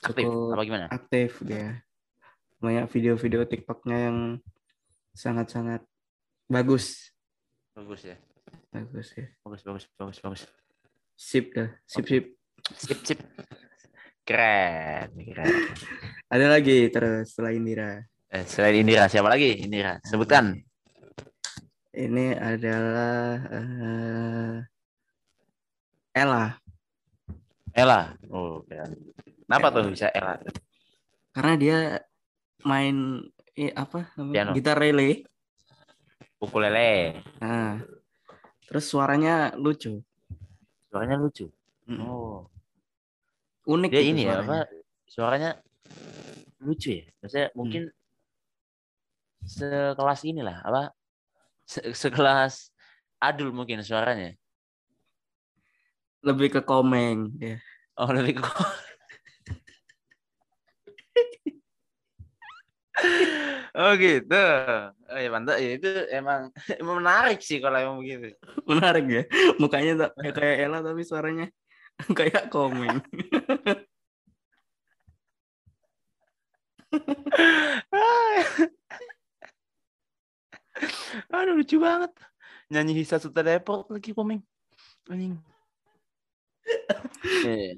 Aktif 0.03 0.25
apa 0.29 0.63
gimana? 0.65 0.87
aktif 0.89 1.31
dia. 1.41 1.81
Banyak 2.61 2.87
video-video 2.89 3.43
TikToknya 3.45 3.99
yang 4.09 4.19
sangat-sangat 5.13 5.81
bagus. 6.47 7.13
Bagus 7.73 8.05
ya. 8.05 8.17
Bagus 8.69 9.17
ya. 9.17 9.27
Bagus 9.41 9.61
bagus 9.65 9.85
bagus 9.97 10.19
bagus. 10.21 10.43
Sip 11.17 11.53
dah, 11.53 11.69
sip 11.89 12.05
sip. 12.05 12.25
Sip 12.77 12.99
sip. 13.05 13.19
Keren, 14.23 15.11
keren. 15.17 15.51
Ada 16.33 16.49
lagi 16.49 16.89
terus 16.89 17.37
selain 17.37 17.61
Indira. 17.61 18.01
Eh, 18.33 18.41
selain 18.49 18.81
Indira 18.81 19.05
siapa 19.05 19.29
lagi? 19.29 19.61
Indira. 19.69 20.01
Sebutkan. 20.01 20.57
Ini 21.93 22.27
adalah 22.41 23.37
eh, 23.53 24.57
Ella. 26.17 26.57
Ella. 27.77 28.17
Oh, 28.33 28.65
keren. 28.65 28.97
Kenapa 29.45 29.69
Ella. 29.69 29.77
tuh 29.77 29.83
bisa 29.93 30.09
Ella? 30.09 30.41
Karena 31.37 31.55
dia 31.61 31.79
main 32.65 33.21
eh, 33.53 33.77
apa 33.77 34.09
namanya? 34.17 34.33
Piano. 34.33 34.51
gitar 34.57 34.77
relay. 34.81 35.21
Ukulele. 36.41 37.21
Nah, 37.45 37.77
terus 38.65 38.89
suaranya 38.89 39.53
lucu. 39.61 40.01
Suaranya 40.89 41.21
lucu. 41.21 41.53
Mm. 41.93 42.01
Oh. 42.09 42.49
Unik 43.69 43.93
Dia 43.93 44.01
gitu 44.01 44.11
ini 44.17 44.23
ya 44.25 44.41
suaranya. 44.41 44.49
apa? 44.49 44.59
Suaranya 45.05 45.51
lucu 46.63 47.03
ya. 47.03 47.05
Maksudnya 47.21 47.49
Hmm. 47.51 47.57
mungkin 47.59 47.83
sekelas 49.43 50.21
inilah 50.23 50.63
apa 50.63 50.95
se- 51.67 51.91
sekelas 51.91 52.71
Adul 53.19 53.51
mungkin 53.51 53.83
suaranya 53.83 54.35
Lebih 56.23 56.55
ke 56.55 56.61
komeng 56.63 57.35
ya. 57.43 57.59
oh 57.99 58.07
lebih 58.15 58.39
ke 58.39 58.43
Oh 63.73 63.97
gitu. 63.97 64.45
Oh 65.09 65.17
ya 65.19 65.29
mantap. 65.33 65.57
Ya, 65.59 65.81
itu 65.81 65.89
emang, 66.13 66.53
emang 66.81 67.01
menarik 67.01 67.41
sih 67.41 67.57
kalau 67.57 67.81
emang 67.81 67.97
begitu. 68.05 68.37
Menarik 68.69 69.05
ya. 69.09 69.23
Mukanya 69.57 69.93
tak 70.07 70.11
kayak 70.21 70.35
kayak 70.37 70.57
Ella 70.69 70.79
tapi 70.85 71.03
suaranya 71.03 71.47
kayak 72.19 72.53
komeng. 72.53 73.01
Aduh 81.33 81.55
lucu 81.57 81.77
banget. 81.81 82.13
Nyanyi 82.73 83.05
Hisa 83.05 83.21
Suta 83.21 83.45
Depot 83.45 83.85
lagi 83.93 84.17
komeng. 84.17 84.41
Anjing. 85.09 85.37
Iya. 87.33 87.77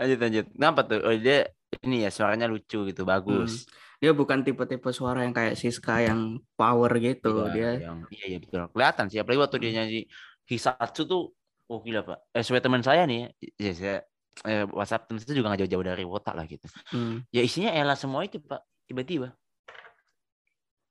Lanjut 0.00 0.18
lanjut. 0.20 0.46
Kenapa 0.52 0.80
tuh? 0.84 1.00
Oh 1.06 1.14
dia 1.14 1.48
ini 1.86 2.04
ya 2.04 2.10
suaranya 2.10 2.50
lucu 2.50 2.84
gitu, 2.88 3.02
bagus. 3.06 3.64
Dia 4.00 4.16
bukan 4.16 4.40
tipe-tipe 4.40 4.90
suara 4.96 5.22
yang 5.28 5.36
kayak 5.36 5.60
Siska 5.60 6.00
yang 6.00 6.40
power 6.56 6.88
gitu. 7.00 7.44
Iya, 7.46 7.52
Dia 7.52 7.70
yang 7.84 7.98
iya 8.08 8.24
iya 8.36 8.38
betul. 8.40 8.64
Kelihatan 8.72 9.12
sih 9.12 9.20
apalagi 9.20 9.40
waktu 9.44 9.56
dia 9.60 9.72
nyanyi 9.80 10.08
Hisatsu 10.48 11.04
tuh 11.06 11.36
oh 11.70 11.78
gila 11.80 12.02
Pak. 12.02 12.18
Eh 12.34 12.42
sesuai 12.42 12.62
teman 12.62 12.82
saya 12.82 13.06
nih, 13.06 13.30
ya 13.54 13.72
saya 13.72 13.96
eh, 14.44 14.66
WhatsApp 14.74 15.06
teman 15.06 15.22
saya 15.22 15.38
juga 15.38 15.54
nggak 15.54 15.60
jauh-jauh 15.66 15.86
dari 15.86 16.04
Wota 16.04 16.34
lah 16.34 16.44
gitu. 16.50 16.66
hmm, 16.90 17.30
Ya 17.30 17.46
isinya 17.46 17.70
Ella 17.70 17.94
semua 17.94 18.26
itu 18.26 18.42
Pak. 18.42 18.60
Tiba-tiba 18.90 19.30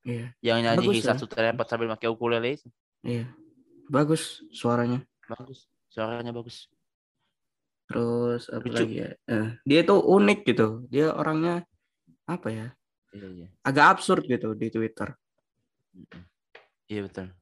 iya, 0.08 0.32
yang 0.40 0.64
nyanyi 0.64 0.88
Bagus 0.88 0.96
ya. 0.96 1.12
Hisatsu 1.12 1.28
teleport 1.28 1.68
sambil 1.68 1.92
pakai 1.92 2.08
ukulele 2.08 2.56
itu. 2.56 2.68
iya. 3.04 3.28
Bagus 3.92 4.40
suaranya. 4.56 5.04
Bagus. 5.28 5.68
Suaranya 5.92 6.32
bagus. 6.32 6.70
Terus 7.90 8.48
apa 8.54 8.62
Lucu. 8.64 8.78
lagi 8.78 8.96
ya? 9.02 9.10
Eh, 9.26 9.50
dia 9.66 9.82
tuh 9.82 10.00
unik 10.00 10.40
gitu. 10.46 10.86
Dia 10.88 11.10
orangnya 11.12 11.66
apa 12.30 12.48
ya? 12.54 12.68
Iya 13.12 13.28
iya. 13.34 13.48
Agak 13.66 13.98
absurd 13.98 14.30
gitu 14.30 14.54
di 14.54 14.70
Twitter. 14.70 15.10
Iya 16.86 17.10
betul. 17.10 17.34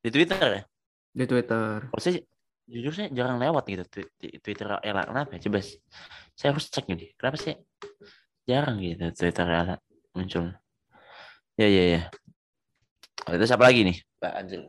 Di 0.00 0.08
Twitter 0.08 0.40
ya? 0.48 0.62
Di 1.12 1.24
Twitter. 1.28 1.76
Kalau 1.92 2.00
saya 2.00 2.18
jujur 2.68 2.92
saya 2.94 3.08
jarang 3.10 3.38
lewat 3.38 3.64
gitu 3.66 3.84
Twitter 4.40 4.68
Ella. 4.80 5.02
Kenapa 5.04 5.34
ya? 5.36 5.40
Coba 5.42 5.58
saya 6.32 6.48
harus 6.54 6.66
cek 6.68 6.86
nih. 6.88 7.12
Kenapa 7.16 7.36
sih 7.36 7.54
jarang 8.44 8.78
gitu 8.78 9.04
Twitter 9.12 9.46
Ella 9.46 9.76
muncul? 10.12 10.52
Ya 11.54 11.68
ya 11.68 11.84
ya. 11.98 12.02
Oh, 13.28 13.34
itu 13.36 13.44
siapa 13.44 13.62
lagi 13.62 13.86
nih? 13.86 13.96
Pak 14.18 14.32
Anjel. 14.34 14.62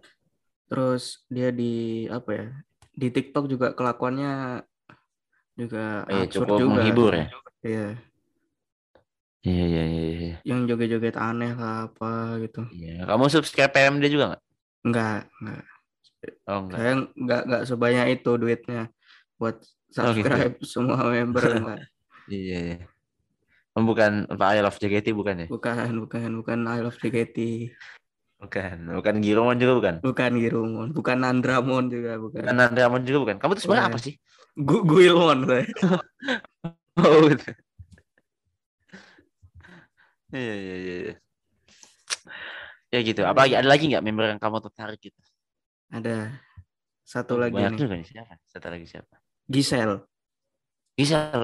Terus 0.69 1.25
dia 1.27 1.49
di 1.49 2.05
apa 2.07 2.29
ya? 2.33 2.45
Di 2.93 3.07
TikTok 3.09 3.49
juga 3.49 3.73
kelakuannya 3.73 4.61
juga 5.53 6.05
Iya, 6.09 6.25
absurd 6.25 6.45
cukup 6.49 6.57
juga. 6.59 6.71
menghibur 6.77 7.11
ya. 7.13 7.27
Iya, 7.63 7.87
Iya 9.43 9.63
iya 9.67 9.83
iya. 9.83 10.03
iya. 10.15 10.35
yang 10.47 10.63
joget-joget 10.63 11.19
aneh 11.19 11.51
lah 11.51 11.91
apa 11.91 12.39
gitu. 12.39 12.63
Iya. 12.71 13.03
Kamu 13.03 13.27
subscribe 13.27 13.71
PMD 13.71 14.07
juga 14.07 14.25
nggak? 14.33 14.41
Enggak, 14.87 15.19
enggak. 15.41 15.63
Oh 16.47 16.59
enggak. 16.67 16.77
Saya 16.79 16.93
enggak 17.13 17.41
enggak 17.47 17.63
sebanyak 17.67 18.05
itu 18.19 18.31
duitnya 18.35 18.81
buat 19.37 19.57
Oh, 19.93 20.09
gitu. 20.15 20.25
subscribe 20.25 20.55
semua 20.73 20.99
member. 21.05 21.43
Iya 22.31 22.57
iya. 22.63 22.77
Oh, 23.75 23.83
bukan 23.83 24.31
Pak 24.31 24.49
I 24.55 24.63
Love 24.63 24.79
JKT 24.79 25.11
bukan 25.11 25.43
ya? 25.43 25.47
Bukan, 25.51 25.91
bukan, 26.07 26.29
bukan 26.39 26.59
I 26.63 26.79
Love 26.79 26.95
JKT. 26.95 27.37
Bukan. 28.39 28.75
Bukan 28.95 29.15
Giromon 29.19 29.59
juga 29.59 29.73
bukan. 29.75 29.95
Bukan 29.99 30.31
Girumon, 30.39 30.87
bukan 30.95 31.17
Andramon 31.19 31.91
juga, 31.91 32.15
bukan. 32.15 32.47
Bukan 32.47 32.57
Andramon 32.63 33.01
juga 33.03 33.19
bukan. 33.27 33.35
Kamu 33.43 33.51
tuh 33.59 33.63
sebenarnya 33.67 33.91
Bukan. 33.91 33.99
apa 33.99 34.05
sih? 34.07 34.13
Gu 34.55 34.77
Guilmon 34.87 35.39
saya. 35.49 35.65
Oh, 36.93 37.25
gitu. 37.25 37.49
Iya, 40.29 40.53
iya, 40.53 40.75
iya. 40.77 40.95
iya. 41.09 41.15
Ya 42.93 42.99
gitu. 43.01 43.21
Apa? 43.25 43.49
Ada 43.49 43.65
lagi 43.65 43.89
nggak 43.89 44.05
member 44.05 44.25
yang 44.31 44.41
kamu 44.41 44.61
tertarik 44.69 45.01
gitu? 45.01 45.17
Ada 45.93 46.33
satu 47.05 47.37
Oh, 47.37 47.41
lagi 47.41 47.53
Banyak 47.53 47.73
nih. 47.77 47.79
juga 47.79 47.93
nih. 48.01 48.07
Siapa? 48.09 48.33
Satu 48.49 48.67
lagi 48.67 48.85
siapa? 48.89 49.15
Gisel. 49.45 49.91
Gisel. 50.97 51.41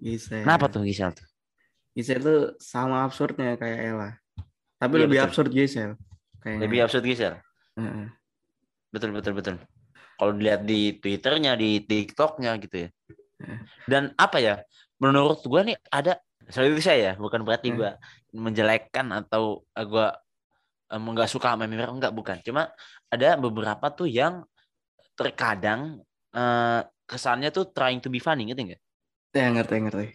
Gisel. 0.00 0.42
Kenapa 0.42 0.66
tuh 0.66 0.82
Gisel 0.82 1.10
tuh? 1.12 1.26
Gisel 1.94 2.18
tuh 2.18 2.40
sama 2.58 3.04
absurdnya 3.04 3.54
kayak 3.54 3.78
Ella. 3.84 4.10
Tapi 4.80 4.94
Iya, 4.96 5.02
lebih 5.04 5.18
betul. 5.20 5.26
absurd 5.28 5.50
Gisel. 5.52 5.90
Kayaknya. 6.40 6.60
Lebih 6.64 6.78
absurd 6.82 7.04
Gisel. 7.04 7.34
Heeh. 7.76 8.06
Betul, 8.90 9.10
betul, 9.14 9.32
betul. 9.36 9.56
Kalau 10.16 10.32
dilihat 10.34 10.64
di 10.64 10.96
Twitternya, 10.96 11.54
di 11.54 11.84
TikToknya 11.84 12.56
gitu 12.58 12.76
ya. 12.84 12.88
Eh. 13.40 13.60
Dan 13.86 14.10
apa 14.16 14.40
ya? 14.40 14.60
Menurut 14.98 15.40
gua 15.46 15.64
nih 15.64 15.76
ada 15.88 16.18
itu 16.50 16.82
saya 16.82 16.98
ya, 16.98 17.12
bukan 17.14 17.44
berarti 17.44 17.70
Eh. 17.70 17.76
gua 17.76 17.90
menjelekkan 18.34 19.06
atau 19.14 19.62
gua 19.86 20.16
nggak 20.90 21.30
suka 21.30 21.54
sama 21.54 21.70
member 21.70 21.86
enggak 21.86 22.12
bukan. 22.12 22.36
Cuma 22.42 22.66
ada 23.06 23.38
beberapa 23.38 23.86
tuh 23.94 24.10
yang 24.10 24.42
terkadang 25.14 26.02
eh, 26.34 26.80
kesannya 27.06 27.54
tuh 27.54 27.70
trying 27.70 28.02
to 28.02 28.10
be 28.10 28.18
funny 28.18 28.50
gitu 28.50 28.60
enggak? 28.66 28.82
Ya 29.30 29.46
ngerti 29.54 29.76
ngerti. 29.86 30.06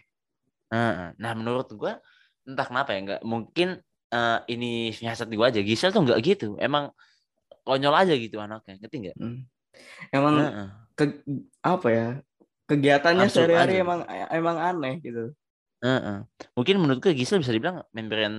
Nah, 0.72 1.16
nah, 1.16 1.32
menurut 1.32 1.72
gua 1.72 1.96
entah 2.44 2.66
kenapa 2.68 2.92
ya 2.92 3.00
enggak 3.00 3.20
mungkin 3.24 3.80
eh, 4.12 4.38
ini 4.52 4.92
siasat 4.92 5.32
gua 5.32 5.48
aja. 5.48 5.64
Gisel 5.64 5.90
tuh 5.96 6.04
enggak 6.04 6.20
gitu. 6.20 6.60
Emang 6.60 6.92
konyol 7.64 7.94
aja 7.96 8.14
gitu 8.14 8.36
anaknya, 8.38 8.76
ngerti 8.78 8.96
enggak? 9.00 9.16
Hmm. 9.16 9.48
Emang 10.12 10.34
Heeh. 10.40 10.68
ke, 10.96 11.04
apa 11.64 11.88
ya? 11.88 12.08
Kegiatannya 12.66 13.30
sehari-hari 13.30 13.78
emang 13.78 14.02
emang 14.32 14.56
aneh 14.58 14.98
gitu. 15.00 15.30
Heeh. 15.84 16.18
Mungkin 16.58 16.76
menurut 16.82 16.98
gue 16.98 17.14
Gisel 17.14 17.38
bisa 17.38 17.54
dibilang 17.54 17.84
member 17.94 18.18
yang 18.18 18.36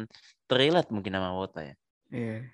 terrelate 0.49 0.91
mungkin 0.91 1.15
sama 1.15 1.31
Wota 1.37 1.63
ya. 1.63 1.75
Iya. 2.11 2.47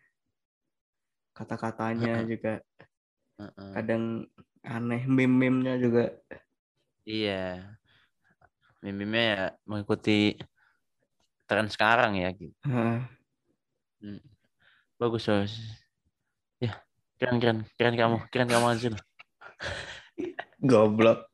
Kata-katanya 1.34 2.26
juga 2.30 2.62
Heeh. 3.42 3.72
kadang 3.74 4.04
aneh, 4.62 5.02
meme-memnya 5.10 5.78
juga. 5.82 6.14
Iya. 7.06 7.74
Meme-meme 8.82 9.22
ya 9.22 9.44
mengikuti 9.66 10.38
tren 11.50 11.68
sekarang 11.70 12.18
ya 12.18 12.30
gitu. 12.34 12.54
Heeh. 12.66 13.00
Hmm. 14.04 14.22
Bagus, 15.00 15.26
bagus. 15.26 15.54
Ya, 16.62 16.80
keren 17.20 17.38
keren 17.42 17.60
keren 17.76 17.96
kamu, 17.98 18.18
keren 18.30 18.50
kamu 18.50 18.66
Azul. 18.72 18.96
Goblok. 20.64 21.28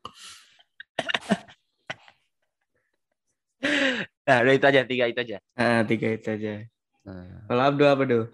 Nah, 4.26 4.46
udah 4.46 4.54
itu 4.54 4.66
aja, 4.70 4.82
tiga 4.86 5.06
itu 5.10 5.20
aja. 5.22 5.38
Ah, 5.58 5.82
tiga 5.86 6.14
itu 6.14 6.30
aja. 6.30 6.66
Nah, 7.08 7.48
Kalau 7.48 7.64
Abdu 7.64 7.84
apa 7.88 8.04
tuh? 8.06 8.26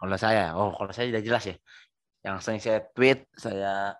kalau 0.00 0.16
saya, 0.16 0.56
oh 0.56 0.72
kalau 0.72 0.92
saya 0.96 1.12
sudah 1.12 1.20
jelas 1.24 1.44
ya. 1.44 1.56
Yang 2.24 2.36
sering 2.40 2.60
saya 2.64 2.78
tweet, 2.96 3.28
saya 3.36 3.92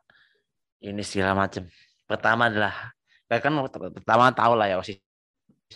ini 0.81 1.05
segala 1.05 1.37
macam. 1.37 1.69
Pertama 2.09 2.49
adalah, 2.49 2.73
ya 3.29 3.37
kan 3.37 3.53
pertama 3.93 4.33
tahu 4.33 4.53
lah 4.57 4.67
ya 4.69 4.77
osis 4.81 4.97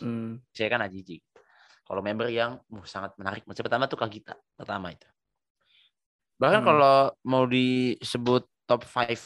Hmm. 0.02 0.42
saya 0.50 0.66
kan 0.74 0.82
Ajiji. 0.82 1.22
Kalau 1.86 2.02
member 2.02 2.26
yang 2.26 2.58
uh, 2.58 2.82
sangat 2.82 3.14
menarik, 3.14 3.46
macam 3.46 3.62
pertama 3.62 3.86
tuh 3.86 3.94
Kagita, 4.00 4.34
pertama 4.58 4.90
itu. 4.90 5.06
Bahkan 6.40 6.60
Hmm. 6.64 6.68
kalau 6.72 6.96
mau 7.22 7.44
disebut 7.46 8.42
top 8.66 8.82
5 8.82 9.22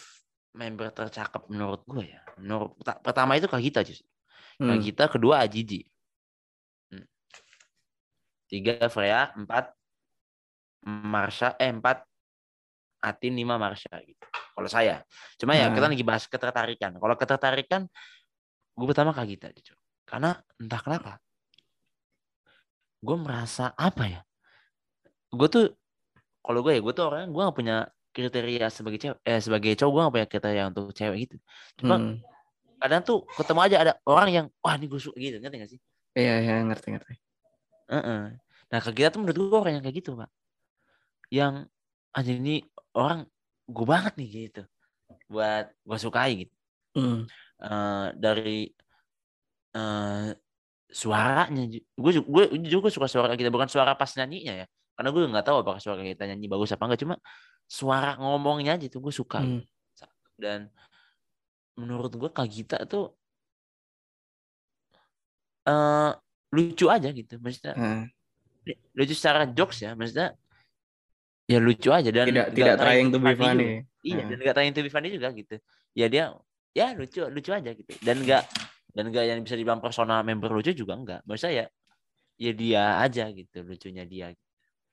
member 0.53 0.93
tercakap 0.93 1.47
menurut 1.49 1.81
gue 1.89 2.05
ya, 2.13 2.21
menurut 2.37 2.77
pertama 3.01 3.41
itu 3.41 3.49
Kagita 3.49 3.81
justru. 3.81 4.05
Hmm. 4.61 4.77
Kagita, 4.77 5.09
kedua 5.09 5.41
Ajiji. 5.41 5.89
Tiga 8.49 8.89
Freya, 8.89 9.37
empat 9.37 9.77
Marsha, 10.89 11.53
eh 11.61 11.69
empat 11.69 12.01
Atin, 13.05 13.37
lima 13.37 13.61
Marsha 13.61 13.93
gitu. 14.03 14.25
Kalau 14.57 14.67
saya, 14.67 15.05
cuma 15.39 15.55
ya 15.55 15.71
Nah. 15.71 15.77
kita 15.77 15.87
lagi 15.87 16.03
bahas 16.03 16.25
ketertarikan. 16.27 16.97
Kalau 16.99 17.15
ketertarikan, 17.15 17.87
gue 18.75 18.87
pertama 18.89 19.15
Kagita 19.15 19.53
jujur. 19.55 19.79
Karena 20.03 20.35
entah 20.59 20.81
kenapa, 20.83 21.13
gue 23.05 23.17
merasa 23.21 23.71
apa 23.79 24.05
ya? 24.09 24.21
Gue 25.31 25.47
tuh, 25.47 25.65
kalau 26.43 26.65
gue 26.65 26.75
ya, 26.75 26.81
gue 26.83 26.93
tuh 26.97 27.05
orangnya 27.07 27.29
gue 27.31 27.43
gak 27.47 27.59
punya 27.59 27.77
kriteria 28.11 28.67
sebagai 28.73 28.99
cewek, 28.99 29.19
eh 29.23 29.39
sebagai 29.39 29.77
cowok 29.79 29.93
gue 29.93 30.01
gak 30.03 30.15
punya 30.17 30.29
kriteria 30.33 30.65
untuk 30.73 30.91
cewek 30.97 31.17
gitu. 31.29 31.37
Cuma 31.79 32.01
Hmm. 32.01 32.19
kadang 32.83 33.03
tuh 33.05 33.23
ketemu 33.37 33.61
aja 33.63 33.77
ada 33.85 33.93
orang 34.09 34.29
yang 34.33 34.47
wah 34.65 34.75
ini 34.75 34.91
gue 34.91 34.99
suka 34.99 35.21
gitu, 35.21 35.39
ngerti 35.39 35.57
gak 35.61 35.71
sih? 35.71 35.81
Iya, 36.19 36.35
iya, 36.43 36.55
ngerti, 36.67 36.89
ngerti. 36.97 37.15
Heeh. 37.89 38.23
Nah 38.69 38.79
Kagita 38.85 39.17
tuh 39.17 39.21
menurut 39.25 39.37
gue 39.37 39.59
orang 39.59 39.75
yang 39.81 39.85
kayak 39.85 39.97
gitu 40.05 40.11
pak, 40.17 40.31
yang 41.33 41.65
aja 42.13 42.31
ini 42.33 42.61
orang 42.97 43.25
gue 43.69 43.87
banget 43.89 44.13
nih 44.21 44.29
gitu, 44.49 44.63
buat 45.29 45.73
gue 45.73 45.99
sukai 45.99 46.33
gitu. 46.47 46.55
Hmm. 46.97 47.25
Eh, 47.59 48.07
dari 48.17 48.71
eh 49.77 50.31
suaranya 50.89 51.69
gue 51.69 52.13
gue 52.25 52.45
juga 52.65 52.89
suka 52.89 53.05
suara 53.05 53.37
kita 53.37 53.53
bukan 53.53 53.69
suara 53.69 53.93
pas 53.93 54.09
nyanyinya 54.17 54.65
ya 54.65 54.67
karena 54.97 55.09
gue 55.13 55.21
nggak 55.29 55.45
tahu 55.45 55.57
apakah 55.61 55.81
suara 55.85 56.01
kita 56.01 56.25
nyanyi 56.25 56.49
bagus 56.49 56.73
apa 56.73 56.89
enggak 56.89 57.01
cuma 57.05 57.17
suara 57.69 58.17
ngomongnya 58.17 58.81
aja 58.81 58.89
tuh 58.89 59.05
gue 59.05 59.13
suka 59.13 59.45
Hmm. 59.45 59.61
dan 60.41 60.73
menurut 61.77 62.11
gue 62.17 62.31
Kak 62.33 62.49
Gita 62.49 62.79
tuh 62.89 63.13
eh 65.69 66.13
lucu 66.49 66.87
aja 66.89 67.09
gitu 67.11 67.37
maksudnya 67.39 67.75
Nah, 67.77 68.05
lucu 68.97 69.15
secara 69.17 69.49
jokes 69.49 69.81
ya 69.81 69.93
maksudnya 69.93 70.33
ya 71.49 71.59
lucu 71.59 71.89
aja 71.89 72.09
dan 72.09 72.27
tidak 72.29 72.47
tidak 72.53 72.77
trying 72.77 73.09
to 73.09 73.19
be 73.19 73.33
juga. 73.33 73.41
funny. 73.41 73.67
iya 74.05 74.23
dan 74.29 74.37
nggak 74.37 74.55
trying 74.55 74.75
to 74.77 74.81
be 74.85 74.91
funny 74.93 75.09
juga 75.09 75.29
gitu 75.33 75.57
ya 75.97 76.07
dia 76.07 76.25
ya 76.73 76.93
lucu 76.93 77.25
lucu 77.27 77.51
aja 77.51 77.73
gitu 77.73 77.89
dan 78.05 78.21
nggak 78.21 78.43
dan 78.93 79.05
nggak 79.09 79.25
yang 79.25 79.39
bisa 79.41 79.57
dibilang 79.57 79.81
personal 79.81 80.21
member 80.21 80.53
lucu 80.53 80.73
juga 80.73 80.93
enggak 80.95 81.21
maksud 81.25 81.49
saya 81.49 81.65
ya 82.37 82.53
dia 82.53 83.01
aja 83.01 83.33
gitu 83.33 83.65
lucunya 83.65 84.05
dia 84.05 84.31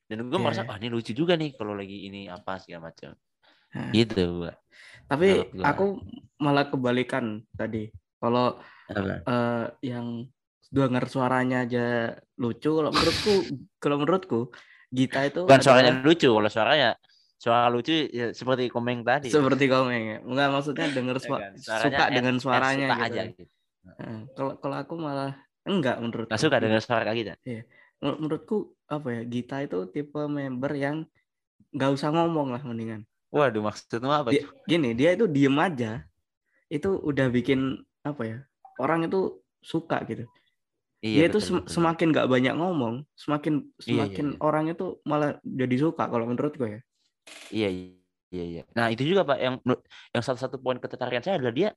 dan 0.05 0.17
gue 0.21 0.31
Iya, 0.31 0.39
merasa 0.39 0.61
iya. 0.63 0.69
wah 0.69 0.77
ini 0.79 0.87
lucu 0.89 1.11
juga 1.11 1.33
nih 1.35 1.53
kalau 1.53 1.73
lagi 1.75 2.07
ini 2.07 2.27
apa 2.27 2.57
segala 2.59 2.89
macam 2.89 3.11
Nah. 3.75 3.91
gitu 3.91 4.39
gua 4.39 4.55
Tapi 5.11 5.51
gua. 5.51 5.67
aku 5.67 5.99
malah 6.39 6.71
kebalikan 6.71 7.43
tadi. 7.59 7.91
Kalau 8.15 8.55
eh, 8.87 9.65
yang 9.83 10.23
denger 10.71 11.05
suaranya 11.07 11.57
aja 11.63 11.85
lucu, 12.35 12.69
kalau 12.69 12.91
menurutku, 12.91 13.33
kalau 13.77 13.97
menurutku 14.01 14.39
Gita 14.89 15.25
itu 15.27 15.43
bukan 15.43 15.59
adalah 15.59 15.65
suaranya 15.65 15.93
lucu 16.01 16.29
kalau 16.29 16.49
suaranya 16.49 16.89
suara 17.35 17.67
lucu 17.67 17.91
ya 18.09 18.31
seperti 18.31 18.71
komeng 18.71 19.03
tadi 19.03 19.27
seperti 19.27 19.65
komeng 19.67 20.03
ya. 20.07 20.17
Enggak 20.23 20.47
maksudnya 20.53 20.87
denger 20.89 21.17
Ya 21.19 21.23
sua- 21.23 21.41
kan? 21.41 21.51
Suaranya 21.59 21.83
suka 21.85 22.03
en- 22.05 22.13
dengan 22.15 22.33
en 22.33 22.39
suaranya 22.39 22.87
suka 22.87 22.95
gitu. 22.95 23.05
aja 23.05 23.21
gitu. 23.27 23.43
Heeh. 23.85 24.19
Kalau 24.33 24.53
kalau 24.57 24.77
aku 24.79 24.93
malah 24.95 25.31
enggak 25.65 25.97
menurut 25.99 26.25
Nggak 26.29 26.41
suka 26.41 26.57
dengan 26.61 26.79
suara 26.81 27.01
kayak 27.03 27.17
gitu 27.19 27.31
Menur- 28.01 28.19
menurutku 28.21 28.57
apa 28.85 29.07
ya 29.09 29.21
Gita 29.25 29.57
itu 29.61 29.77
tipe 29.89 30.21
member 30.25 30.71
yang 30.73 31.05
nggak 31.73 31.91
usah 31.91 32.09
ngomong 32.13 32.55
lah 32.55 32.61
mendingan 32.63 33.03
waduh 33.29 33.59
maksudmu 33.59 34.07
apa 34.07 34.29
Dia- 34.31 34.47
gini 34.63 34.95
dia 34.95 35.11
itu 35.11 35.27
diem 35.27 35.55
aja 35.59 36.05
itu 36.71 36.87
udah 37.03 37.27
bikin 37.27 37.75
apa 38.01 38.21
ya 38.23 38.37
orang 38.79 39.05
itu 39.05 39.41
suka 39.59 39.99
gitu 40.07 40.23
dia 41.05 41.29
itu 41.29 41.37
sem- 41.37 41.61
betul. 41.61 41.69
semakin 41.69 42.07
nggak 42.09 42.27
banyak 42.27 42.53
ngomong 42.57 42.95
semakin 43.13 43.53
Iya, 43.77 43.85
semakin 43.85 44.25
iya. 44.33 44.37
orang 44.41 44.63
itu 44.67 44.85
malah 45.05 45.37
jadi 45.43 45.75
suka 45.77 46.03
kalau 46.07 46.25
menurutku 46.25 46.65
ya 46.65 46.79
Iya, 47.49 47.69
iya, 48.29 48.43
iya. 48.45 48.61
Nah, 48.73 48.89
itu 48.89 49.01
juga 49.01 49.21
Pak 49.21 49.37
yang 49.37 49.55
menurut- 49.61 49.85
yang 50.13 50.21
satu-satu 50.21 50.57
poin 50.57 50.77
ketertarikan 50.77 51.21
saya 51.21 51.37
adalah 51.37 51.53
dia 51.53 51.69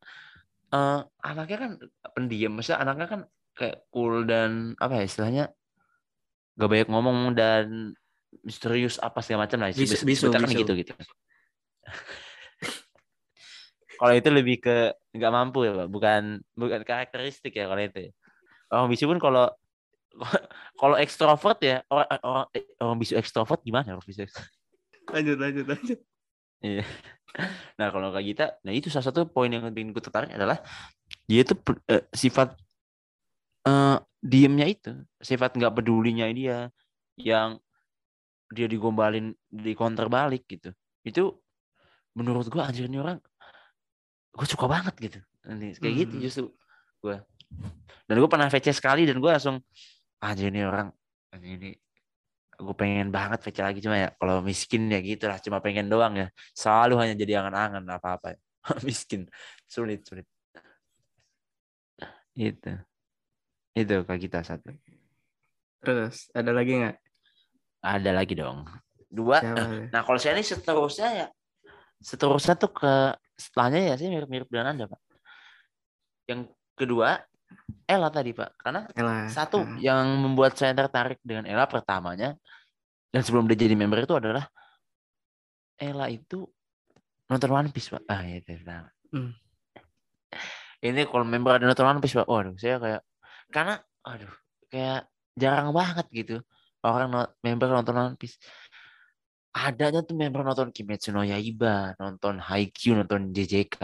eh 0.68 1.00
anaknya 1.24 1.56
kan 1.56 1.70
pendiam, 2.12 2.52
maksudnya 2.52 2.80
anaknya 2.80 3.06
kan 3.08 3.20
kayak 3.52 3.76
cool 3.88 4.24
dan 4.24 4.76
apa 4.76 5.00
ya 5.00 5.04
istilahnya 5.04 5.44
gak 6.54 6.68
banyak 6.68 6.88
ngomong 6.92 7.32
dan 7.32 7.96
misterius 8.44 9.00
apa 9.00 9.24
segala 9.24 9.48
macam 9.48 9.64
lah. 9.64 9.72
Bisu- 9.72 9.96
Sebut- 9.96 10.04
bisu, 10.04 10.20
sebutnya 10.28 10.44
kan 10.44 10.52
gitu 10.52 10.72
gitu. 10.76 10.92
kalau 13.98 14.14
itu 14.14 14.28
lebih 14.30 14.56
ke 14.62 14.76
nggak 15.16 15.32
mampu 15.32 15.66
ya 15.66 15.72
Pak, 15.74 15.88
bukan 15.90 16.22
bukan 16.54 16.80
karakteristik 16.84 17.56
ya 17.56 17.66
kalau 17.66 17.82
itu. 17.82 18.12
Orang 18.68 18.88
bisu 18.92 19.04
pun 19.08 19.18
kalau 19.20 19.48
kalau 20.80 20.96
ekstrovert 20.98 21.58
ya 21.62 21.76
orang 21.92 22.08
orang, 22.24 22.46
orang 22.82 22.96
bisu 22.98 23.14
ekstrovert 23.16 23.60
gimana 23.64 23.94
orang 23.96 24.06
bisu 24.06 24.24
ekstrovert? 24.26 24.52
lanjut 25.08 25.36
lanjut 25.40 25.64
lanjut 25.68 25.98
Iya. 26.58 26.82
Nah 27.78 27.86
kalau 27.94 28.10
kayak 28.10 28.26
kita, 28.34 28.44
nah 28.66 28.72
itu 28.74 28.90
salah 28.90 29.06
satu 29.06 29.30
poin 29.30 29.46
yang 29.46 29.62
bikin 29.70 29.94
gue 29.94 30.02
tertarik 30.02 30.34
adalah 30.34 30.58
dia 31.30 31.46
itu 31.46 31.54
per- 31.54 31.78
eh, 31.86 32.02
sifat 32.10 32.58
eh 33.68 33.96
diemnya 34.18 34.66
itu, 34.66 34.90
sifat 35.22 35.54
nggak 35.54 35.74
pedulinya 35.78 36.26
dia, 36.34 36.66
yang 37.14 37.62
dia 38.50 38.66
digombalin 38.66 39.36
di 39.46 39.72
counter 39.78 40.10
balik 40.10 40.48
gitu. 40.50 40.72
Itu 41.06 41.38
menurut 42.18 42.50
gua 42.50 42.66
anjir 42.66 42.90
ini 42.90 42.98
orang, 42.98 43.22
gue 44.34 44.46
suka 44.48 44.66
banget 44.66 44.94
gitu. 44.98 45.18
Nanti 45.46 45.78
kayak 45.78 45.94
gitu 46.06 46.14
Hmm. 46.18 46.24
justru 46.26 46.44
gue. 47.04 47.16
Dan 48.08 48.14
gue 48.16 48.30
pernah 48.30 48.48
VC 48.48 48.72
sekali 48.72 49.04
dan 49.04 49.20
gue 49.20 49.28
langsung 49.28 49.60
anjir 50.24 50.48
ini 50.48 50.64
orang, 50.64 50.88
anjir 51.32 51.60
ini 51.60 51.70
gue 52.58 52.74
pengen 52.74 53.14
banget 53.14 53.38
VC 53.38 53.62
lagi 53.62 53.78
cuma 53.78 53.94
ya 53.94 54.10
kalau 54.18 54.42
miskin 54.42 54.90
ya 54.90 54.98
gitu 54.98 55.30
lah 55.30 55.38
cuma 55.38 55.62
pengen 55.62 55.86
doang 55.86 56.16
ya. 56.16 56.26
Selalu 56.56 56.94
hanya 56.98 57.14
jadi 57.14 57.44
angan-angan 57.44 57.84
apa 57.86 58.08
apa 58.18 58.28
miskin 58.88 59.28
sulit 59.68 60.02
sulit. 60.08 60.26
Itu. 62.34 62.72
Itu 63.76 64.02
kak 64.02 64.18
kita 64.18 64.42
satu. 64.42 64.74
Terus 65.84 66.32
ada 66.34 66.50
lagi 66.50 66.82
nggak? 66.82 66.96
Ada 67.84 68.10
lagi 68.10 68.34
dong. 68.34 68.66
Dua. 69.08 69.40
Siapa? 69.40 69.88
nah 69.94 70.04
kalau 70.04 70.18
saya 70.20 70.36
ini 70.36 70.44
seterusnya 70.44 71.08
ya 71.14 71.28
seterusnya 71.98 72.54
tuh 72.54 72.70
ke 72.70 72.92
setelahnya 73.34 73.94
ya 73.94 73.94
sih 73.98 74.08
mirip-mirip 74.10 74.48
dengan 74.50 74.74
anda 74.74 74.84
pak. 74.86 75.00
Yang 76.30 76.40
kedua 76.78 77.22
Ella 77.84 78.08
tadi 78.12 78.30
pak. 78.32 78.60
Karena 78.60 78.84
Ella. 78.92 79.28
satu 79.28 79.64
Nah, 79.64 79.80
yang 79.80 80.04
membuat 80.20 80.54
saya 80.54 80.72
tertarik 80.72 81.18
dengan 81.24 81.48
Ella 81.48 81.64
pertamanya 81.64 82.36
dan 83.08 83.20
sebelum 83.24 83.48
dia 83.48 83.56
jadi 83.56 83.72
member 83.72 84.04
itu 84.04 84.12
adalah 84.12 84.44
Ella 85.78 86.10
itu 86.10 86.44
nonton 87.26 87.50
One 87.50 87.70
Piece 87.72 87.88
pak. 87.90 88.02
Ah 88.06 88.24
itu 88.24 88.44
pertama 88.60 88.90
Hmm. 89.08 89.32
ini 90.78 91.08
kalau 91.08 91.24
member 91.24 91.56
ada 91.56 91.64
nonton 91.64 91.88
One 91.88 92.00
Piece 92.00 92.12
pak 92.12 92.28
waduh 92.28 92.52
saya 92.60 92.76
kayak 92.76 93.02
karena 93.48 93.80
aduh 94.04 94.32
kayak 94.68 95.08
jarang 95.32 95.72
banget 95.72 96.06
gitu 96.12 96.36
orang 96.84 97.08
no- 97.08 97.32
member 97.40 97.72
nonton 97.72 97.96
One 97.96 98.16
Piece. 98.20 98.36
Adanya 99.48 100.04
tuh 100.04 100.14
member 100.14 100.44
nonton 100.44 100.68
Kimetsu 100.70 101.10
no 101.10 101.24
Yaiba 101.24 101.96
nonton 101.96 102.36
Haikyuu 102.38 102.94
nonton 103.00 103.32
JJK 103.32 103.80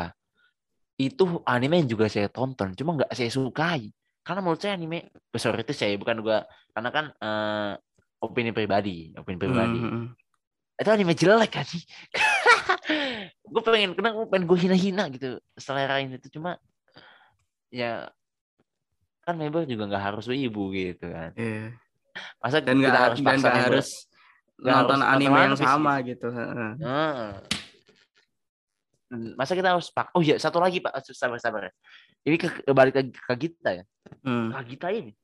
itu 0.95 1.43
anime 1.43 1.83
yang 1.83 1.91
juga 1.91 2.07
saya 2.07 2.31
tonton 2.31 2.71
cuma 2.79 2.95
nggak 2.95 3.11
saya 3.11 3.31
sukai 3.31 3.91
karena 4.23 4.41
menurut 4.41 4.61
saya 4.63 4.79
anime 4.79 5.11
sorry 5.35 5.67
itu 5.67 5.75
saya 5.75 5.99
bukan 5.99 6.23
gua 6.23 6.47
karena 6.71 6.91
kan 6.95 7.05
eh, 7.19 7.73
opini 8.23 8.51
pribadi 8.55 9.11
opini 9.19 9.37
pribadi 9.37 9.81
hmm, 9.83 9.91
hmm. 9.91 10.07
itu 10.81 10.91
anime 10.91 11.13
jelek 11.19 11.51
kan 11.51 11.67
sih 11.73 11.83
gue 13.45 13.63
pengen 13.63 13.93
kena 13.99 14.15
gue 14.17 14.27
pengen 14.31 14.45
gue 14.49 14.59
hina-hina 14.59 15.05
gitu 15.13 15.43
selerain 15.59 16.09
itu 16.15 16.29
cuma 16.41 16.57
ya 17.69 18.09
kan 19.25 19.35
member 19.35 19.65
juga 19.65 19.89
nggak 19.89 20.05
harus 20.13 20.29
ibu 20.31 20.71
gitu 20.73 21.11
kan 21.11 21.33
Iya. 21.35 21.75
masa 22.39 22.63
dan 22.63 22.77
nggak 22.79 22.95
harus 22.95 23.19
dan 23.21 23.41
harus 23.43 23.89
nonton 24.63 25.01
anime 25.03 25.39
yang 25.51 25.59
sama 25.59 25.99
gitu 26.07 26.31
heeh. 26.31 26.73
Heeh. 26.79 27.31
Masa 29.13 29.53
kita 29.53 29.75
harus 29.77 29.89
pak 29.89 30.11
oh 30.13 30.23
iya 30.25 30.41
satu 30.41 30.59
lagi 30.59 30.81
pak 30.81 30.91
sabar 31.13 31.39
sabar 31.39 31.63
ini 32.25 32.37
ke, 32.41 32.49
balik 32.73 32.95
lagi 32.95 33.11
ke 33.13 33.35
kita 33.37 33.83
ya 33.83 33.85
Hmm. 34.21 34.53
Kak 34.53 34.69
Gita 34.69 34.89
ini. 34.93 35.17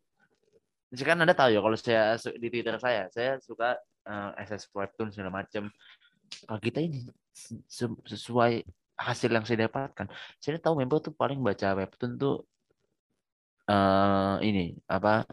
Kan 0.96 1.20
Anda 1.20 1.36
tahu 1.36 1.52
ya 1.52 1.60
kalau 1.60 1.76
saya 1.76 2.16
di 2.16 2.48
Twitter 2.48 2.80
saya, 2.80 3.12
saya 3.12 3.36
suka 3.36 3.76
eh, 4.08 4.30
SS 4.40 4.72
webtoon 4.72 5.12
segala 5.12 5.28
macam. 5.28 5.68
Kak 6.48 6.60
Gita 6.64 6.80
ini 6.80 7.04
se- 7.28 7.60
se- 7.68 8.00
sesuai 8.08 8.64
hasil 8.96 9.28
yang 9.28 9.44
saya 9.44 9.68
dapatkan. 9.68 10.08
Saya 10.40 10.56
tahu 10.56 10.80
member 10.80 10.96
tuh 11.00 11.12
paling 11.12 11.44
baca 11.44 11.76
webtoon 11.76 12.16
tuh 12.16 12.40
eh 13.68 14.36
ini 14.48 14.72
apa 14.88 15.28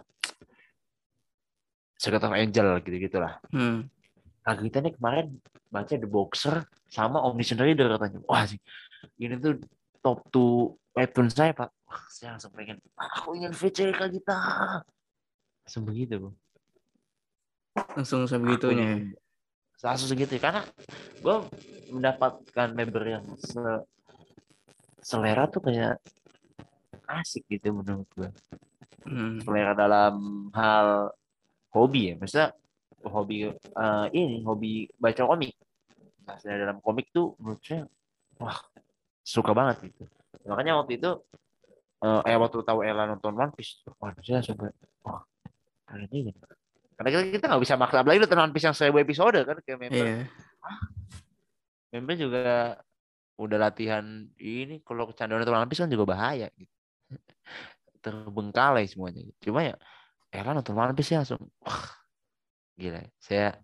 Secret 1.98 2.22
of 2.28 2.36
Angel 2.36 2.84
gitu-gitulah. 2.84 3.40
Hmm. 3.50 3.88
Kak 4.44 4.60
Gita 4.60 4.84
nih 4.84 4.92
kemarin 4.92 5.40
baca 5.72 5.94
The 5.96 6.04
Boxer 6.08 6.68
sama 6.88 7.22
Omniscient 7.24 7.60
Reader 7.62 7.88
katanya. 7.96 8.20
Wah 8.26 8.44
sih, 8.48 8.60
ini 9.20 9.36
tuh 9.38 9.60
top 10.02 10.24
2 10.32 10.98
webtoon 10.98 11.28
saya 11.30 11.52
pak. 11.54 11.70
Wah, 11.88 12.04
saya 12.12 12.36
langsung 12.36 12.52
pengen, 12.52 12.82
aku 12.98 13.38
ingin 13.38 13.54
VC 13.54 13.92
Kak 13.96 14.10
Gita. 14.12 14.40
Langsung 15.64 15.84
begitu. 15.86 16.16
Bang. 16.20 16.36
langsung 17.94 18.26
sebegitunya 18.26 18.86
ya. 18.90 18.98
Langsung 19.86 20.10
segitu 20.10 20.34
ya. 20.34 20.50
Karena 20.50 20.62
gue 21.22 21.36
mendapatkan 21.94 22.68
member 22.74 23.04
yang 23.06 23.26
se- 23.38 23.86
selera 25.06 25.46
tuh 25.46 25.62
kayak 25.62 26.02
asik 27.08 27.46
gitu 27.48 27.72
menurut 27.78 28.10
gue. 28.18 28.30
Hmm. 29.08 29.40
selera 29.40 29.72
dalam 29.72 30.50
hal 30.52 31.16
hobi 31.72 32.12
ya 32.12 32.14
maksudnya 32.20 32.52
hobi 33.08 33.48
eh, 33.56 34.06
ini 34.12 34.44
hobi 34.44 34.92
baca 35.00 35.24
komik 35.24 35.56
selera 36.36 36.68
dalam 36.68 36.84
komik 36.84 37.08
tuh 37.16 37.40
menurut 37.40 37.64
saya 37.64 37.88
wah 38.44 38.60
suka 39.24 39.56
banget 39.56 39.88
gitu 39.92 40.04
makanya 40.44 40.84
waktu 40.84 41.00
itu 41.00 41.12
eh 42.04 42.22
eh, 42.28 42.38
waktu 42.38 42.58
tahu 42.62 42.84
Ella 42.84 43.08
nonton 43.08 43.34
One 43.40 43.56
Piece 43.56 43.88
wah 43.98 44.12
saya 44.20 44.44
kayak 44.44 44.76
wah 45.08 45.24
keren 45.88 46.12
ini 46.12 46.36
karena 47.00 47.10
kita 47.14 47.22
kita 47.40 47.46
nggak 47.48 47.64
bisa 47.64 47.76
maksa 47.80 48.04
apalagi 48.04 48.20
nonton 48.20 48.44
One 48.44 48.54
Piece 48.54 48.66
yang 48.68 48.76
seribu 48.76 48.98
episode 49.00 49.40
kan 49.48 49.58
kayak 49.64 49.80
member 49.80 50.06
Iya. 50.06 50.26
member 51.96 52.16
juga 52.20 52.44
udah 53.38 53.58
latihan 53.62 54.04
ini 54.36 54.84
kalau 54.84 55.08
kecandaan 55.08 55.42
nonton 55.42 55.56
One 55.56 55.70
Piece 55.72 55.82
kan 55.86 55.92
juga 55.92 56.06
bahaya 56.12 56.52
gitu 56.60 56.74
terbengkalai 58.02 58.88
semuanya. 58.88 59.26
Cuma 59.44 59.68
ya, 59.68 59.76
kan 60.32 60.54
nonton 60.56 60.76
One 60.78 60.96
Piece 60.96 61.12
ya 61.12 61.20
langsung, 61.24 61.44
wah, 61.60 61.88
gila. 62.80 63.04
Saya 63.20 63.58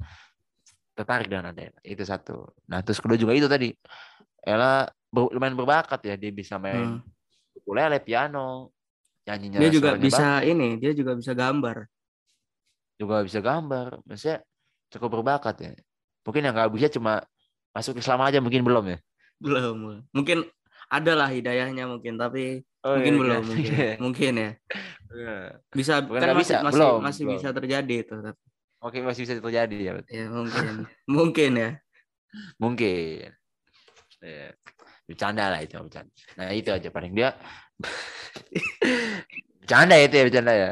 tertarik 0.94 1.28
dengan 1.30 1.52
ada 1.54 1.62
Ella. 1.62 1.80
Itu 1.82 2.04
satu. 2.06 2.48
Nah 2.70 2.82
terus 2.82 3.02
kedua 3.02 3.18
juga 3.18 3.34
itu 3.34 3.50
tadi, 3.50 3.74
Ella 4.42 4.86
ber- 5.10 5.34
lumayan 5.34 5.58
berbakat 5.58 6.00
ya, 6.06 6.16
dia 6.18 6.30
bisa 6.30 6.58
main 6.58 7.02
Hmm. 7.02 7.58
ukulele, 7.58 7.98
piano, 8.02 8.70
nyanyinya 9.26 9.60
Dia 9.62 9.72
juga 9.74 9.98
bisa 9.98 10.42
ini, 10.42 10.78
dia 10.78 10.92
juga 10.94 11.14
bisa 11.18 11.34
gambar. 11.34 11.90
juga 12.94 13.26
bisa 13.26 13.42
gambar. 13.42 14.00
Maksudnya 14.06 14.46
cukup 14.94 15.20
berbakat 15.20 15.56
ya. 15.60 15.72
Mungkin 16.24 16.46
yang 16.46 16.54
nggak 16.56 16.72
bisa 16.72 16.88
cuma 16.94 17.26
masuk 17.74 18.00
Islam 18.00 18.22
aja 18.24 18.40
mungkin 18.40 18.64
belum 18.64 18.86
ya. 18.96 18.98
Belum. 19.42 20.06
Mungkin 20.14 20.46
ada 20.88 21.12
lah 21.18 21.28
hidayahnya 21.28 21.90
mungkin, 21.90 22.16
tapi 22.16 22.62
Oh, 22.84 23.00
mungkin 23.00 23.16
iya, 23.16 23.20
belum 23.20 23.42
iya. 23.42 23.48
mungkin. 23.50 23.74
mungkin 24.06 24.32
ya. 24.38 24.52
Iya. 25.14 25.38
Bisa 25.74 25.94
Bukan 26.06 26.20
kan 26.22 26.30
masih 26.32 26.40
bisa, 26.40 26.56
masih, 26.62 26.76
belum, 26.78 26.98
masih 27.02 27.24
belum. 27.24 27.34
bisa 27.40 27.48
terjadi 27.52 27.96
itu. 28.08 28.16
Oke 28.84 29.00
masih 29.00 29.24
bisa 29.24 29.40
terjadi 29.40 29.78
ya. 29.80 29.92
Ya 30.12 30.28
mungkin. 30.28 30.84
mungkin 31.08 31.52
ya. 31.56 31.70
Mungkin. 32.60 33.32
Ya. 34.20 34.52
Bercanda 35.08 35.48
lah 35.48 35.64
itu 35.64 35.80
bercanda. 35.80 36.12
Nah 36.36 36.52
itu 36.52 36.68
aja 36.68 36.92
paling 36.92 37.16
dia. 37.16 37.32
bercanda 39.64 39.96
itu 39.96 40.16
ya 40.20 40.24
bercanda 40.28 40.52
ya. 40.52 40.72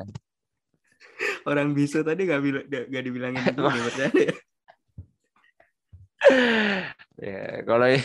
Orang 1.47 1.71
bisu 1.71 2.04
tadi 2.04 2.28
gak, 2.28 2.41
bila, 2.43 2.60
gak 2.67 3.04
dibilangin 3.08 3.39
gini 3.56 3.80
bercanda 3.80 4.19
ya. 4.19 4.36
ya 7.17 7.43
kalau 7.65 7.88
ini 7.89 8.04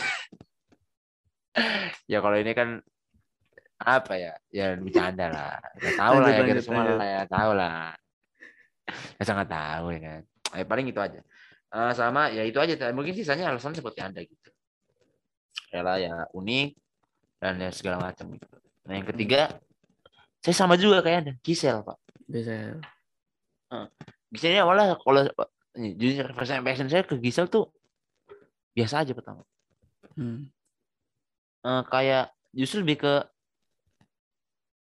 ya 2.09 2.17
kalau 2.23 2.37
ini 2.39 2.51
kan 2.57 2.69
apa 3.77 4.13
ya 4.17 4.33
ya 4.49 4.73
bercanda 4.73 5.29
lah 5.29 5.53
ya 5.77 5.91
tahu 5.93 6.15
lah 6.17 6.29
ya 6.33 6.41
kita 6.49 6.61
semua 6.65 6.97
lah 6.97 7.05
ya 7.05 7.21
tahu 7.29 7.51
lah 7.53 7.93
ya 8.89 9.23
sangat 9.23 9.47
tahu 9.51 9.93
ya 9.95 9.99
kan. 9.99 10.21
Eh, 10.55 10.65
paling 10.65 10.87
itu 10.87 10.99
aja. 10.99 11.19
Eh, 11.67 11.91
sama 11.93 12.31
ya 12.31 12.43
itu 12.47 12.57
aja. 12.57 12.73
Mungkin 12.95 13.13
sisanya 13.13 13.51
alasan 13.51 13.75
seperti 13.75 13.99
anda 13.99 14.23
gitu. 14.23 14.49
Ya 15.73 15.81
lah 15.83 15.99
ya 15.99 16.27
unik 16.31 16.69
dan 17.43 17.59
ya 17.59 17.69
segala 17.75 17.99
macam 18.01 18.31
gitu. 18.31 18.47
Nah 18.87 18.93
yang 18.95 19.07
ketiga 19.07 19.59
saya 20.41 20.55
sama 20.55 20.79
juga 20.79 21.03
kayak 21.03 21.17
anda 21.25 21.33
Gisel 21.43 21.83
pak. 21.83 21.97
Gisel 22.31 22.79
ini 24.47 24.59
awalnya 24.63 24.95
kalau 25.01 25.27
jujur 25.75 26.31
first 26.33 26.55
impression 26.55 26.87
saya 26.87 27.03
ke 27.03 27.19
Gisel 27.19 27.51
tuh 27.51 27.67
biasa 28.71 29.03
aja 29.03 29.11
pertama. 29.11 29.43
Hmm. 30.15 30.47
Eh, 31.67 31.83
kayak 31.91 32.31
justru 32.55 32.81
lebih 32.85 33.03
ke 33.03 33.13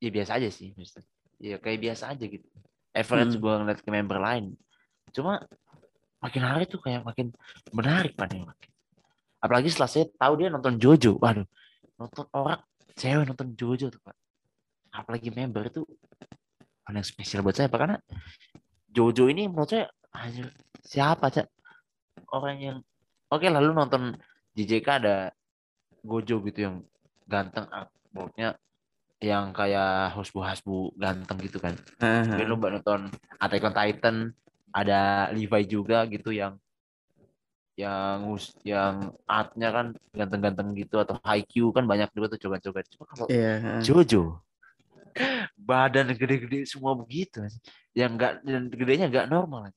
ya 0.02 0.10
biasa 0.10 0.42
aja 0.42 0.50
sih 0.50 0.74
maksudnya. 0.74 1.06
ya 1.42 1.58
kayak 1.58 1.80
biasa 1.82 2.14
aja 2.14 2.26
gitu 2.26 2.46
average 2.92 3.36
Hmm. 3.36 3.42
gua 3.42 3.54
ngeliat 3.64 3.80
ke 3.80 3.90
member 3.90 4.18
lain 4.20 4.56
cuma 5.12 5.44
makin 6.22 6.44
hari 6.46 6.64
tuh 6.70 6.80
kayak 6.80 7.02
makin 7.04 7.34
menarik 7.74 8.14
pada 8.16 8.38
makin 8.38 8.70
apalagi 9.42 9.74
setelah 9.74 9.90
saya 9.90 10.06
tahu 10.16 10.34
dia 10.40 10.48
nonton 10.54 10.78
Jojo 10.78 11.18
waduh 11.18 11.48
nonton 11.98 12.26
orang 12.32 12.62
cewek 12.94 13.26
nonton 13.26 13.58
Jojo 13.58 13.90
tuh 13.90 14.02
pak 14.06 14.16
apalagi 14.92 15.32
member 15.32 15.68
itu 15.72 15.82
hal 16.86 16.94
yang 17.00 17.08
spesial 17.08 17.42
buat 17.42 17.56
saya 17.56 17.72
Pak. 17.72 17.80
karena 17.80 17.98
Jojo 18.92 19.32
ini 19.32 19.48
menurut 19.48 19.72
saya 19.72 19.88
anjir, 20.12 20.52
siapa 20.84 21.32
cak 21.32 21.48
orang 22.36 22.58
yang 22.60 22.78
oke 23.32 23.48
lalu 23.48 23.72
nonton 23.72 24.20
JJK 24.52 24.88
ada 25.00 25.32
Gojo 26.04 26.44
gitu 26.44 26.60
yang 26.68 26.76
ganteng 27.24 27.70
artworknya 27.72 28.60
yang 29.22 29.54
kayak 29.54 30.18
Hosbu 30.18 30.42
Hasbu 30.42 30.98
ganteng 30.98 31.38
gitu 31.46 31.62
kan. 31.62 31.78
Ah, 32.02 32.26
Mungkin 32.26 32.48
lu 32.50 32.58
nonton 32.58 33.14
Attack 33.38 33.70
on 33.70 33.74
Titan 33.78 34.16
ada 34.74 35.30
Levi 35.30 35.62
juga 35.70 36.10
gitu 36.10 36.34
yang 36.34 36.58
yang 37.78 38.36
yang 38.66 39.16
artnya 39.30 39.70
kan 39.72 39.86
ganteng-ganteng 40.12 40.74
gitu 40.76 41.00
atau 41.00 41.16
Haikyuu 41.22 41.70
kan 41.72 41.86
banyak 41.86 42.10
juga 42.12 42.34
tuh 42.36 42.50
coba-coba. 42.50 42.82
Cuma 42.90 43.06
kalau 43.08 43.26
Iya. 43.30 43.54
ah. 43.80 43.82
Jojo 43.86 44.42
badan 45.60 46.16
gede-gede 46.16 46.64
semua 46.64 46.96
begitu 46.96 47.44
yang 47.92 48.16
enggak 48.16 48.40
dan 48.48 48.72
gedenya 48.72 49.12
enggak 49.12 49.28
normal 49.28 49.70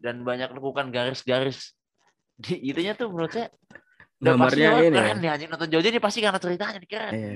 dan 0.00 0.24
banyak 0.24 0.48
lakukan 0.50 0.88
garis-garis 0.88 1.76
di 2.34 2.72
itunya 2.72 2.96
tuh 2.96 3.12
menurut 3.12 3.28
saya 3.30 3.52
Gambarnya 4.24 4.80
ini 4.80 4.88
ya. 4.88 4.92
keren 4.96 5.16
nih 5.20 5.30
anjing 5.36 5.50
nonton 5.52 5.68
Jojo 5.68 5.88
ini 5.92 6.00
pasti 6.00 6.24
karena 6.24 6.40
ceritanya 6.40 6.80
nih 6.80 6.88
keren 6.90 7.12
Iya. 7.12 7.32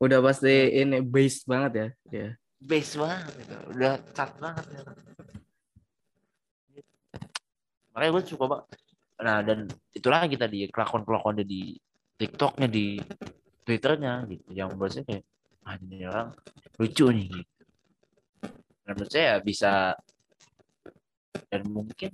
Udah 0.00 0.18
pasti 0.22 0.52
ini 0.78 0.98
base 1.02 1.44
banget 1.46 1.72
ya. 1.72 1.88
Iya. 2.12 2.30
base 2.62 2.94
banget 2.94 3.32
gitu. 3.42 3.56
udah 3.74 3.92
cat 4.14 4.30
banget 4.38 4.66
ya. 4.70 4.82
makanya 7.92 8.10
gue 8.14 8.22
suka 8.24 8.44
banget 8.48 8.66
nah 9.22 9.38
dan 9.42 9.58
itu 9.94 10.08
lagi 10.10 10.34
tadi 10.38 10.66
kelakuan 10.70 11.02
kelakuan 11.02 11.42
di 11.42 11.74
TikToknya 12.18 12.66
di 12.70 13.02
Twitternya 13.62 14.26
gitu 14.26 14.48
yang 14.54 14.74
menurut 14.74 14.94
saya 14.94 15.04
kayak 15.06 15.24
ah 15.62 15.74
ini 15.78 16.06
orang 16.06 16.30
lucu 16.78 17.06
nih 17.10 17.26
gitu 17.30 17.52
dan 18.82 18.92
menurut 18.98 19.10
saya 19.10 19.32
bisa 19.38 19.72
dan 21.50 21.62
mungkin 21.70 22.10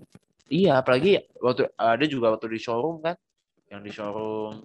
iya 0.52 0.80
apalagi 0.84 1.24
waktu 1.40 1.68
ada 1.76 2.04
juga 2.04 2.36
waktu 2.36 2.52
di 2.52 2.60
showroom 2.60 3.00
kan 3.00 3.16
yang 3.72 3.80
di 3.80 3.92
showroom 3.92 4.60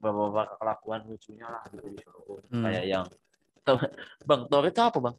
beberapa 0.00 0.56
kelakuan 0.60 1.08
lucunya 1.08 1.48
lah 1.48 1.64
gitu 1.72 1.88
di 1.88 1.98
showroom 2.00 2.44
Hmm. 2.52 2.64
kayak 2.68 2.84
yang 2.86 3.06
Bang 4.28 4.46
Tor 4.46 4.62
itu 4.70 4.78
apa 4.78 4.98
bang? 5.02 5.16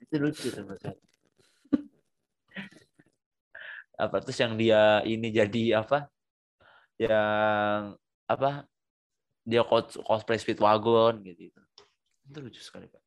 Itu 0.00 0.16
lucu 0.16 0.48
tuh 0.48 0.64
saya. 0.80 0.96
apa 4.08 4.16
terus 4.24 4.38
yang 4.40 4.56
dia 4.56 5.04
ini 5.04 5.28
jadi 5.28 5.84
apa? 5.84 6.08
Yang 6.96 8.00
apa? 8.24 8.64
Dia 9.44 9.60
cos 9.68 10.00
cosplay 10.00 10.40
Speedwagon 10.40 11.20
gitu. 11.28 11.52
Itu 12.24 12.38
lucu 12.40 12.60
sekali 12.64 12.88
pak. 12.88 13.04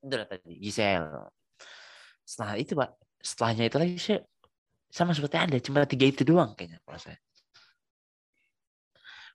Itu 0.00 0.14
lah 0.16 0.24
tadi 0.24 0.56
Gisel. 0.56 1.28
Setelah 2.24 2.56
itu 2.56 2.72
pak, 2.72 2.96
setelahnya 3.20 3.68
itu 3.68 3.76
lagi 3.76 4.00
saya 4.00 4.24
sama 4.92 5.16
seperti 5.16 5.36
anda, 5.40 5.56
cuma 5.60 5.88
tiga 5.88 6.04
itu 6.04 6.24
doang 6.24 6.52
kayaknya 6.52 6.80
kalau 6.84 7.00
saya. 7.00 7.16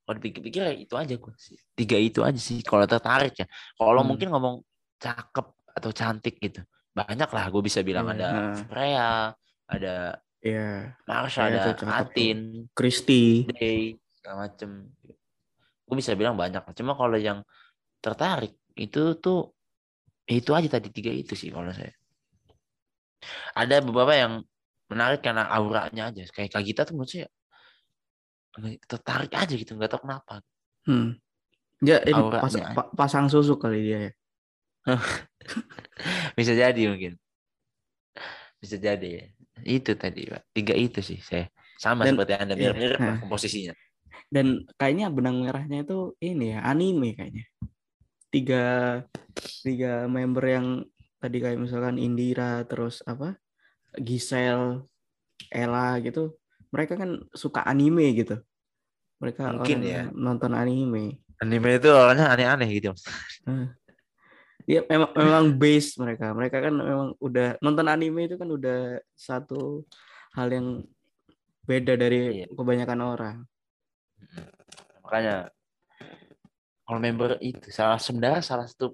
Kalau 0.08 0.24
dipikir-pikir 0.24 0.62
ya 0.64 0.72
itu 0.72 0.96
aja 0.96 1.20
gue 1.20 1.34
sih. 1.36 1.60
Tiga 1.76 2.00
itu 2.00 2.24
aja 2.24 2.40
sih 2.40 2.64
kalau 2.64 2.88
tertarik 2.88 3.36
ya. 3.36 3.46
Kalau 3.76 4.00
Hmm. 4.00 4.16
mungkin 4.16 4.32
ngomong 4.32 4.64
cakep 5.04 5.46
atau 5.76 5.92
cantik 5.92 6.40
gitu. 6.40 6.64
Banyak 6.96 7.28
lah 7.28 7.46
gue 7.52 7.60
bisa 7.60 7.84
bilang 7.84 8.08
Iya, 8.08 8.16
ada 8.16 8.28
nah. 8.32 8.56
Freya, 8.72 9.10
ada 9.68 9.96
Iya. 10.40 10.96
Marsha, 11.04 11.52
Freya 11.52 11.60
ada. 11.76 12.00
Atin, 12.08 12.72
Christy. 12.72 13.44
Day, 13.52 14.00
segala 14.16 14.48
macem. 14.48 14.96
Gue 15.84 15.96
bisa 16.00 16.16
bilang 16.16 16.40
banyak. 16.40 16.64
Cuma 16.72 16.96
kalau 16.96 17.20
yang 17.20 17.44
tertarik 18.00 18.56
itu 18.80 19.20
tuh 19.20 19.52
itu 20.24 20.56
aja 20.56 20.80
tadi 20.80 20.88
tiga 20.88 21.12
itu 21.12 21.36
sih 21.36 21.52
kalau 21.52 21.68
saya. 21.76 21.92
Ada 23.60 23.84
beberapa 23.84 24.16
yang 24.16 24.34
menarik 24.88 25.20
karena 25.20 25.52
auranya 25.52 26.16
aja. 26.16 26.24
Kayak 26.32 26.56
Kak 26.56 26.64
Gita 26.64 26.82
tuh 26.88 26.96
menurut 26.96 27.12
saya 27.12 27.28
tertarik 28.86 29.32
aja 29.34 29.54
gitu, 29.54 29.78
nggak 29.78 29.92
tahu 29.94 30.02
kenapa. 30.06 30.42
Hmm. 30.88 31.18
Ya 31.84 32.02
ini 32.02 32.18
pas- 32.34 32.58
pa- 32.74 32.90
pasang 32.94 33.30
susu 33.30 33.54
kali 33.62 33.86
dia 33.86 34.00
ya. 34.10 34.12
Bisa 36.38 36.54
jadi 36.58 36.82
mungkin. 36.90 37.20
Bisa 38.58 38.82
jadi 38.82 39.08
ya. 39.08 39.26
Itu 39.62 39.94
tadi, 39.94 40.26
Pak. 40.26 40.54
Tiga 40.54 40.74
itu 40.74 41.02
sih 41.06 41.22
saya. 41.22 41.46
Sama 41.78 42.06
Dan- 42.06 42.18
seperti 42.18 42.34
Anda, 42.34 42.54
iya, 42.58 42.74
mirip-mirip 42.74 42.98
nah. 42.98 43.18
komposisinya. 43.22 43.74
Dan 44.28 44.66
kayaknya 44.76 45.14
benang 45.14 45.46
merahnya 45.46 45.86
itu 45.86 46.18
ini 46.20 46.58
ya, 46.58 46.66
anime 46.66 47.14
kayaknya. 47.14 47.46
Tiga 48.34 48.66
tiga 49.62 50.10
member 50.10 50.44
yang 50.50 50.68
tadi 51.22 51.38
kayak 51.38 51.62
misalkan 51.62 52.02
Indira 52.02 52.66
terus 52.66 53.06
apa? 53.06 53.38
Gisel, 54.02 54.82
Ella 55.54 56.02
gitu. 56.02 56.34
Mereka 56.74 56.98
kan 56.98 57.22
suka 57.38 57.62
anime 57.64 58.18
gitu. 58.18 58.42
Mereka 59.18 59.42
Mungkin 59.50 59.78
orang 59.82 59.90
ya. 59.90 60.02
nonton 60.14 60.52
anime. 60.54 61.18
Anime 61.42 61.70
itu 61.78 61.90
orangnya 61.90 62.34
aneh-aneh 62.34 62.70
gitu. 62.70 62.94
Iya 64.68 64.84
memang 64.86 65.10
memang 65.16 65.46
base 65.56 65.96
mereka. 65.98 66.36
Mereka 66.36 66.58
kan 66.60 66.74
memang 66.76 67.10
udah 67.18 67.56
nonton 67.64 67.88
anime 67.88 68.28
itu 68.28 68.36
kan 68.36 68.50
udah 68.52 69.00
satu 69.16 69.88
hal 70.36 70.48
yang 70.52 70.68
beda 71.64 71.96
dari 71.96 72.44
Iya. 72.44 72.48
kebanyakan 72.52 73.00
orang. 73.00 73.38
Makanya 75.08 75.48
kalau 76.84 77.00
member 77.00 77.40
itu 77.40 77.68
salah 77.72 78.00
sebenarnya 78.00 78.44
salah 78.44 78.68
satu 78.68 78.92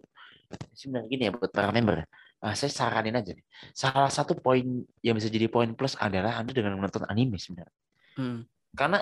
sebenarnya 0.74 1.08
gini 1.10 1.24
ya 1.30 1.32
buat 1.34 1.50
para 1.50 1.74
member. 1.74 2.06
Ah, 2.44 2.54
saya 2.54 2.70
saranin 2.70 3.16
aja 3.16 3.32
nih. 3.32 3.46
Salah 3.72 4.12
satu 4.12 4.36
poin 4.36 4.62
yang 5.00 5.16
bisa 5.16 5.32
jadi 5.32 5.48
poin 5.48 5.72
plus 5.74 5.96
adalah 5.96 6.38
Anda 6.38 6.52
dengan 6.52 6.76
menonton 6.76 7.08
anime 7.08 7.40
sebenarnya. 7.40 7.74
Hmm. 8.20 8.44
Karena 8.76 9.00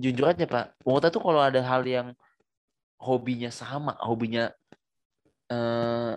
jujur 0.00 0.24
aja 0.26 0.44
Pak, 0.44 0.80
Wota 0.82 1.12
tuh 1.12 1.20
kalau 1.20 1.38
ada 1.38 1.60
hal 1.60 1.84
yang 1.84 2.16
hobinya 2.96 3.52
sama, 3.52 3.92
hobinya 4.00 4.48
eh, 5.46 6.14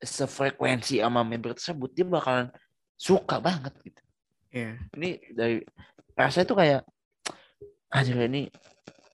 sefrekuensi 0.00 1.00
sama 1.00 1.24
member 1.24 1.56
tersebut 1.56 1.90
dia 1.92 2.04
bakalan 2.04 2.48
suka 2.94 3.40
banget 3.40 3.72
gitu 3.82 4.00
Iya. 4.54 4.78
ini 4.94 5.10
dari 5.34 5.56
rasanya 6.14 6.46
tuh 6.46 6.56
kayak 6.56 6.80
anjir 7.90 8.14
ini 8.30 8.46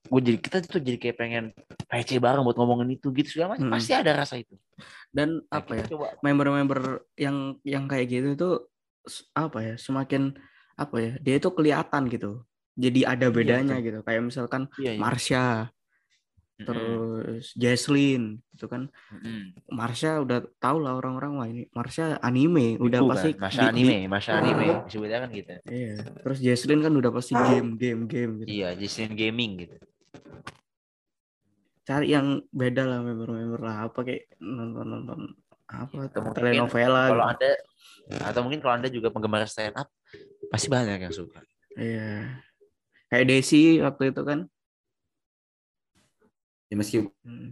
gue 0.05 0.21
jadi 0.21 0.37
kita 0.37 0.57
tuh 0.67 0.77
jadi 0.77 0.97
kayak 0.99 1.17
pengen 1.17 1.45
PC 1.87 2.19
bareng 2.19 2.43
buat 2.43 2.59
ngomongin 2.59 2.93
itu 2.93 3.09
gitu 3.09 3.39
segala 3.39 3.55
macam 3.57 3.65
Hmm. 3.65 3.73
pasti 3.73 3.93
ada 3.95 4.11
rasa 4.13 4.37
itu 4.37 4.53
Dan 5.09 5.41
Nah, 5.49 5.59
apa 5.61 5.71
ya? 5.75 5.85
coba 5.89 6.13
member-member 6.21 6.79
yang 7.17 7.57
yang 7.65 7.85
kayak 7.85 8.07
gitu 8.09 8.27
itu 8.33 8.49
s- 9.03 9.25
apa 9.33 9.59
ya 9.63 9.75
semakin 9.75 10.37
apa 10.75 10.95
ya 10.97 11.11
dia 11.19 11.35
itu 11.37 11.49
kelihatan 11.49 12.05
gitu 12.07 12.45
jadi 12.73 12.99
ada 13.09 13.27
bedanya 13.29 13.77
betul. 13.77 13.85
gitu 13.87 13.99
kayak 14.01 14.21
misalkan 14.23 14.61
iya, 14.77 14.91
iya. 14.95 14.99
Marsha 14.99 15.47
terus 16.61 17.57
Jesslyn 17.57 18.37
itu 18.53 18.69
kan 18.69 18.85
Mm-mm. 19.09 19.57
Marsha 19.73 20.21
udah 20.21 20.45
tau 20.57 20.77
lah 20.77 20.93
orang-orang 20.93 21.31
wah 21.33 21.47
ini 21.49 21.65
Marsha 21.73 22.21
anime 22.21 22.77
udah 22.77 23.01
pasti 23.09 23.33
kan, 23.33 23.49
di- 23.49 23.65
anime 23.65 23.97
masa 24.13 24.37
anime 24.37 24.65
Ah. 24.69 24.79
disebutnya 24.85 25.25
kan 25.25 25.29
gitu 25.33 25.53
iya 25.67 25.97
terus 26.21 26.37
Jesslyn 26.37 26.79
kan 26.79 26.93
udah 26.93 27.09
pasti 27.09 27.33
game 27.33 27.75
game 27.75 28.05
game 28.05 28.31
gitu 28.39 28.49
iya 28.51 28.77
Jason 28.77 29.17
gaming 29.17 29.57
gitu 29.59 29.73
cari 31.81 32.13
yang 32.13 32.45
beda 32.53 32.85
lah 32.85 32.99
member-member 33.01 33.57
lah 33.59 33.89
apa 33.89 33.99
kayak 34.05 34.29
nonton 34.37 34.85
nonton 34.85 35.19
apa 35.65 35.97
Atau 36.07 36.21
mungkin 36.21 36.35
telenovela 36.37 37.01
kalau 37.09 37.25
gitu. 37.25 37.31
anda 37.33 37.51
atau 38.21 38.39
mungkin 38.45 38.59
kalau 38.61 38.73
anda 38.77 38.89
juga 38.91 39.09
penggemar 39.09 39.49
stand 39.49 39.73
up 39.73 39.89
pasti 40.53 40.69
banyak 40.69 40.99
yang 41.01 41.15
suka 41.15 41.41
iya 41.73 42.37
kayak 43.11 43.27
Desi 43.27 43.83
waktu 43.83 44.15
itu 44.15 44.21
kan 44.23 44.39
ya 46.71 46.75
meskipun 46.79 47.11
Hmm. 47.27 47.51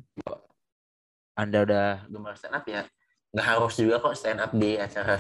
anda 1.36 1.68
udah 1.68 2.08
gemar 2.08 2.40
stand 2.40 2.56
up 2.56 2.64
ya 2.64 2.88
nggak 3.36 3.46
harus 3.46 3.76
juga 3.76 4.00
kok 4.00 4.16
stand 4.16 4.40
up 4.40 4.56
di 4.56 4.80
acara 4.80 5.20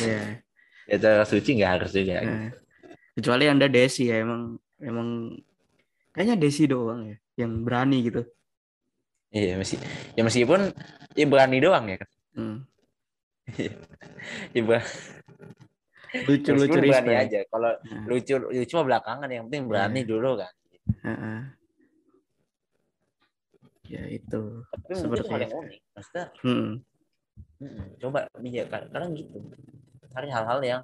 iya 0.00 0.40
di 0.88 0.92
acara 0.96 1.22
suci 1.28 1.60
nggak 1.60 1.72
harus 1.78 1.90
juga 1.92 2.24
gitu. 2.24 2.32
Nah, 2.32 2.50
kecuali 3.14 3.44
anda 3.46 3.68
Desi 3.68 4.08
ya 4.08 4.24
emang 4.24 4.56
emang 4.80 5.36
kayaknya 6.16 6.36
Desi 6.40 6.64
doang 6.64 7.04
ya 7.12 7.16
yang 7.44 7.62
berani 7.62 8.00
gitu 8.08 8.24
iya 9.30 9.60
meski 9.60 9.76
ya 10.16 10.22
meskipun 10.24 10.72
ya 11.12 11.26
berani 11.28 11.60
doang 11.60 11.84
ya 11.92 11.96
kan 12.00 12.10
hmm. 12.40 12.56
ya, 14.56 14.80
ber- 16.14 16.24
lucu 16.24 16.48
lucu 16.48 16.50
meskipun 16.54 16.78
berani 16.86 17.10
respect. 17.10 17.24
aja. 17.26 17.40
Kalau 17.48 17.70
Nah, 17.74 18.04
lucu 18.06 18.34
lucu 18.38 18.72
mah 18.72 18.86
belakangan 18.86 19.28
yang 19.28 19.44
penting 19.46 19.64
berani 19.66 20.00
dulu 20.02 20.30
kan. 20.38 20.52
Heeh. 21.02 21.38
ya 23.84 24.02
itu. 24.08 24.42
Tapi 24.64 24.92
Seperti 24.92 25.28
itu. 25.28 25.54
unik 25.54 25.80
maksudnya 25.92 26.24
hmm. 26.40 26.70
mm, 27.60 27.84
coba 28.00 28.18
iya 28.40 28.64
kadang 28.64 29.12
gitu. 29.12 29.38
Cari 30.08 30.28
hal-hal 30.30 30.60
yang 30.62 30.82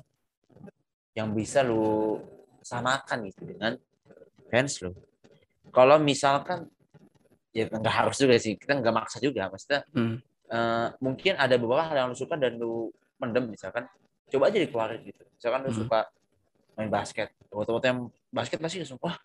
yang 1.13 1.29
bisa 1.31 1.63
lu 1.63 2.21
samakan 2.61 3.25
gitu 3.27 3.43
dengan 3.47 3.73
fans 4.47 4.83
lu. 4.83 4.93
Kalau 5.71 5.97
misalkan 5.97 6.69
ya 7.51 7.67
nggak 7.67 7.95
harus 7.97 8.17
juga 8.17 8.37
sih 8.37 8.55
kita 8.55 8.79
nggak 8.79 8.95
maksa 8.95 9.19
juga 9.19 9.49
maksudnya 9.49 9.83
Hmm. 9.91 10.21
eh, 10.47 10.89
mungkin 10.99 11.35
ada 11.35 11.55
beberapa 11.57 11.83
hal 11.85 11.97
yang 11.97 12.09
lu 12.11 12.19
suka 12.19 12.35
dan 12.35 12.55
lu 12.55 12.91
mendem 13.17 13.49
misalkan 13.49 13.87
coba 14.31 14.49
aja 14.49 14.59
dikeluarin 14.63 15.01
gitu. 15.05 15.23
Misalkan 15.37 15.61
lu 15.67 15.71
Hmm. 15.71 15.81
suka 15.85 15.99
main 16.79 16.89
basket 16.89 17.29
waktu-waktu 17.51 17.87
yang 17.91 18.01
basket 18.31 18.59
pasti 18.63 18.79
langsung 18.81 19.01
wah 19.03 19.19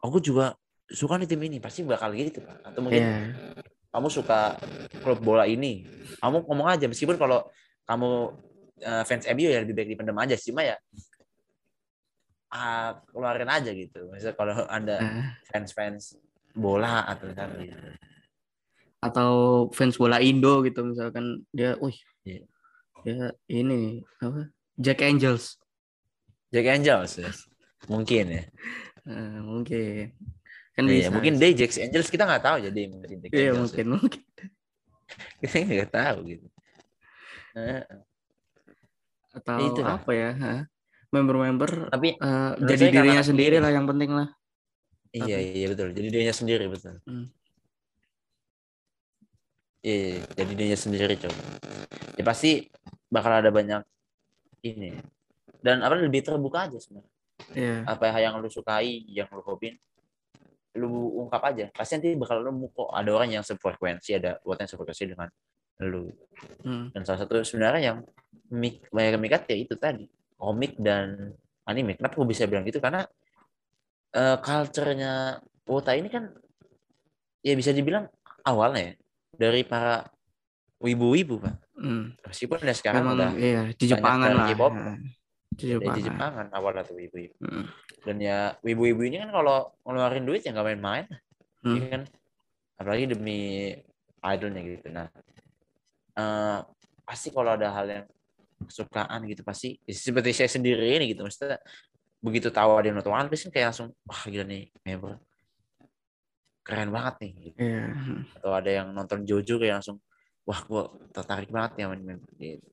aku 0.00 0.16
juga 0.22 0.54
suka 0.86 1.18
nih 1.18 1.28
tim 1.28 1.42
ini. 1.42 1.58
Pasti 1.58 1.82
bakal 1.82 2.14
gitu 2.14 2.40
kan. 2.40 2.62
Atau 2.62 2.80
mungkin 2.80 3.02
Iya. 3.02 3.18
kamu 3.90 4.08
suka 4.08 4.54
klub 5.02 5.18
bola 5.20 5.44
ini. 5.44 5.82
Kamu 6.22 6.46
ngomong 6.46 6.68
aja 6.70 6.86
meskipun 6.86 7.18
kalau 7.18 7.42
kamu 7.84 8.10
eh, 8.76 9.02
fans 9.08 9.24
MU 9.32 9.48
ya 9.48 9.64
lebih 9.64 9.74
baik 9.74 9.88
dipendam 9.96 10.16
aja. 10.20 10.36
Sih 10.38 10.52
cuma 10.52 10.62
ya 10.62 10.76
ah, 12.52 13.02
keluarin 13.10 13.50
aja 13.50 13.70
gitu. 13.74 14.06
Misalnya 14.12 14.36
kalau 14.38 14.54
anda 14.70 14.96
Nah, 15.02 15.26
fans 15.50 15.70
fans 15.74 16.02
bola 16.56 17.04
atau 17.04 17.28
gitu 17.28 17.76
atau 18.96 19.30
fans 19.76 19.94
bola 20.00 20.18
Indo 20.24 20.64
gitu 20.64 20.80
misalkan 20.82 21.44
dia 21.52 21.76
wih 21.78 21.94
Iya. 22.24 22.42
Dia 23.06 23.30
ini 23.46 24.02
apa? 24.18 24.50
Jack 24.74 24.98
Angels. 25.06 25.62
Jack 26.50 26.66
Angels 26.66 27.12
ya. 27.22 27.30
mungkin 27.86 28.24
ya. 28.34 28.42
Nah, 29.06 29.40
mungkin. 29.54 30.10
Kan 30.74 30.84
Iya, 30.90 31.08
bisa. 31.08 31.10
mungkin 31.14 31.38
dia 31.38 31.54
Jack 31.54 31.78
Angels 31.78 32.10
kita 32.10 32.26
nggak 32.26 32.42
tahu 32.42 32.56
jadi 32.66 32.80
mungkin 32.90 33.16
Jack 33.22 33.30
iya 33.30 33.54
Angels 33.54 33.60
mungkin 33.62 33.86
mungkin. 33.94 34.22
Ya. 34.26 34.46
kita 35.46 35.56
nggak 35.62 35.92
tahu 35.94 36.18
gitu. 36.26 36.46
Eh, 37.56 37.82
atau 39.32 39.56
Itu 39.62 39.80
lah. 39.86 40.02
apa 40.02 40.10
ya 40.12 40.30
member-member 41.14 41.88
tapi 41.94 42.18
Menurut 42.18 42.66
jadi 42.66 42.84
dirinya 42.90 43.22
karena 43.22 43.24
sendiri 43.24 43.56
lah 43.62 43.70
yang 43.72 43.86
penting 43.86 44.10
lah. 44.12 44.28
Iya 45.14 45.38
iya 45.40 45.66
betul. 45.72 45.94
Jadi 45.94 46.06
dirinya 46.12 46.34
sendiri 46.34 46.64
betul. 46.68 46.98
Hmm. 47.06 47.30
Iya 49.86 50.18
jadi 50.34 50.50
dirinya 50.50 50.78
sendiri 50.78 51.14
coba 51.14 51.42
ya 52.18 52.24
pasti 52.26 52.66
bakal 53.06 53.38
ada 53.38 53.50
banyak 53.54 53.82
ini. 54.66 54.90
Dan 55.62 55.82
apa 55.82 55.98
lebih 55.98 56.22
terbuka 56.22 56.66
aja 56.66 56.78
sebenarnya. 56.78 57.14
Iya. 57.52 57.84
apa 57.84 58.16
yang 58.16 58.40
lu 58.40 58.48
sukai 58.48 59.04
yang 59.12 59.28
lu 59.28 59.44
hobin 59.44 59.76
lu 60.76 61.20
ungkap 61.20 61.52
aja. 61.52 61.68
Pasti 61.72 62.00
nanti 62.00 62.16
bakal 62.16 62.40
nemu 62.42 62.72
kok 62.72 62.90
ada 62.92 63.10
orang 63.12 63.28
yang 63.32 63.44
sefrekuensi 63.44 64.16
ada 64.16 64.40
buat 64.40 64.56
yang 64.56 64.68
sefrekuensi 64.68 65.04
dengan 65.14 65.28
lu. 65.84 66.08
Hmm. 66.64 66.92
dan 66.92 67.04
salah 67.04 67.24
satu 67.24 67.40
sebenarnya 67.44 67.92
yang 67.92 67.98
mik 68.52 68.88
banyak 68.92 69.20
mikat 69.20 69.42
ya 69.52 69.56
itu 69.56 69.76
tadi. 69.76 70.08
Komik 70.36 70.76
dan 70.80 71.32
anime. 71.64 71.96
Kenapa 71.96 72.16
gue 72.20 72.28
bisa 72.28 72.44
bilang 72.48 72.64
gitu? 72.64 72.80
Karena 72.80 73.04
eh 74.16 74.36
culture-nya 74.40 75.40
Wota 75.66 75.92
ini 75.96 76.08
kan 76.08 76.30
ya 77.44 77.52
bisa 77.56 77.72
dibilang 77.72 78.08
awalnya 78.44 78.92
ya, 78.92 78.92
dari 79.36 79.62
para 79.62 80.04
wibu-wibu 80.80 81.40
pak 81.40 81.56
Hmm. 81.76 82.16
meskipun 82.24 82.56
ya 82.64 82.72
sekarang 82.72 83.04
Memang 83.04 83.16
udah 83.20 83.30
iya 83.36 83.62
di 83.76 83.84
Jepangan 83.84 84.32
lah. 84.32 84.48
K-pop. 84.48 84.72
Ha, 84.72 84.96
Di 85.52 85.64
Jepangan. 85.76 85.92
di 85.92 86.00
Jepangan 86.08 86.46
awalnya 86.50 86.82
tuh 86.82 86.96
wibu-wibu 86.96 87.36
Hmm. 87.36 87.64
dan 88.00 88.16
ya 88.16 88.38
wibu-wibu 88.60 89.04
ini 89.04 89.20
kan 89.20 89.30
kalau 89.30 89.76
ngeluarin 89.84 90.24
duit 90.24 90.40
ya 90.40 90.56
nggak 90.56 90.66
main-main 90.66 91.04
Hmm. 91.60 91.76
Iya 91.76 91.86
kan 91.90 92.02
apalagi 92.76 93.04
demi 93.12 93.72
idolnya 94.22 94.60
gitu 94.62 94.88
nah 94.88 95.08
eh, 96.14 96.58
pasti 97.04 97.28
kalau 97.28 97.54
ada 97.54 97.68
hal 97.70 97.86
yang 97.86 98.04
kesukaan 98.64 99.20
gitu 99.28 99.44
pasti 99.44 99.76
ya 99.84 99.92
seperti 99.92 100.32
saya 100.32 100.48
sendiri 100.48 100.96
ini 100.96 101.12
gitu 101.12 101.22
maksudnya 101.22 101.60
begitu 102.18 102.48
tahu 102.48 102.80
ada 102.80 102.88
yang 102.88 102.96
nonton 102.96 103.12
One 103.12 103.28
Piece 103.28 103.44
kan 103.44 103.52
kayak 103.52 103.66
langsung 103.72 103.92
wah 104.02 104.22
gila 104.24 104.48
nih 104.48 104.72
member 104.80 105.20
keren 106.66 106.90
banget 106.90 107.14
nih 107.22 107.32
gitu. 107.46 107.58
Iya. 107.62 107.84
Hmm. 107.94 108.20
atau 108.36 108.50
ada 108.52 108.70
yang 108.70 108.90
nonton 108.90 109.22
Jojo 109.22 109.54
kayak 109.56 109.78
langsung 109.78 110.02
wah 110.42 110.60
gua 110.66 110.82
tertarik 111.14 111.46
banget 111.48 111.78
ya 111.80 111.86
main 111.86 112.02
member 112.02 112.26
gitu 112.36 112.66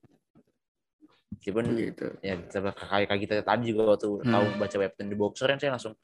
meskipun 1.34 1.64
Gitu. 1.74 2.06
ya 2.20 2.34
kayak 2.50 3.06
kayak 3.06 3.20
kita 3.22 3.34
tadi 3.42 3.70
juga 3.70 3.94
waktu 3.94 4.08
Hmm. 4.22 4.28
tahu 4.28 4.44
baca 4.58 4.76
webtoon 4.78 5.06
The 5.08 5.16
Boxer 5.16 5.46
kan 5.46 5.58
saya 5.58 5.72
langsung 5.74 5.94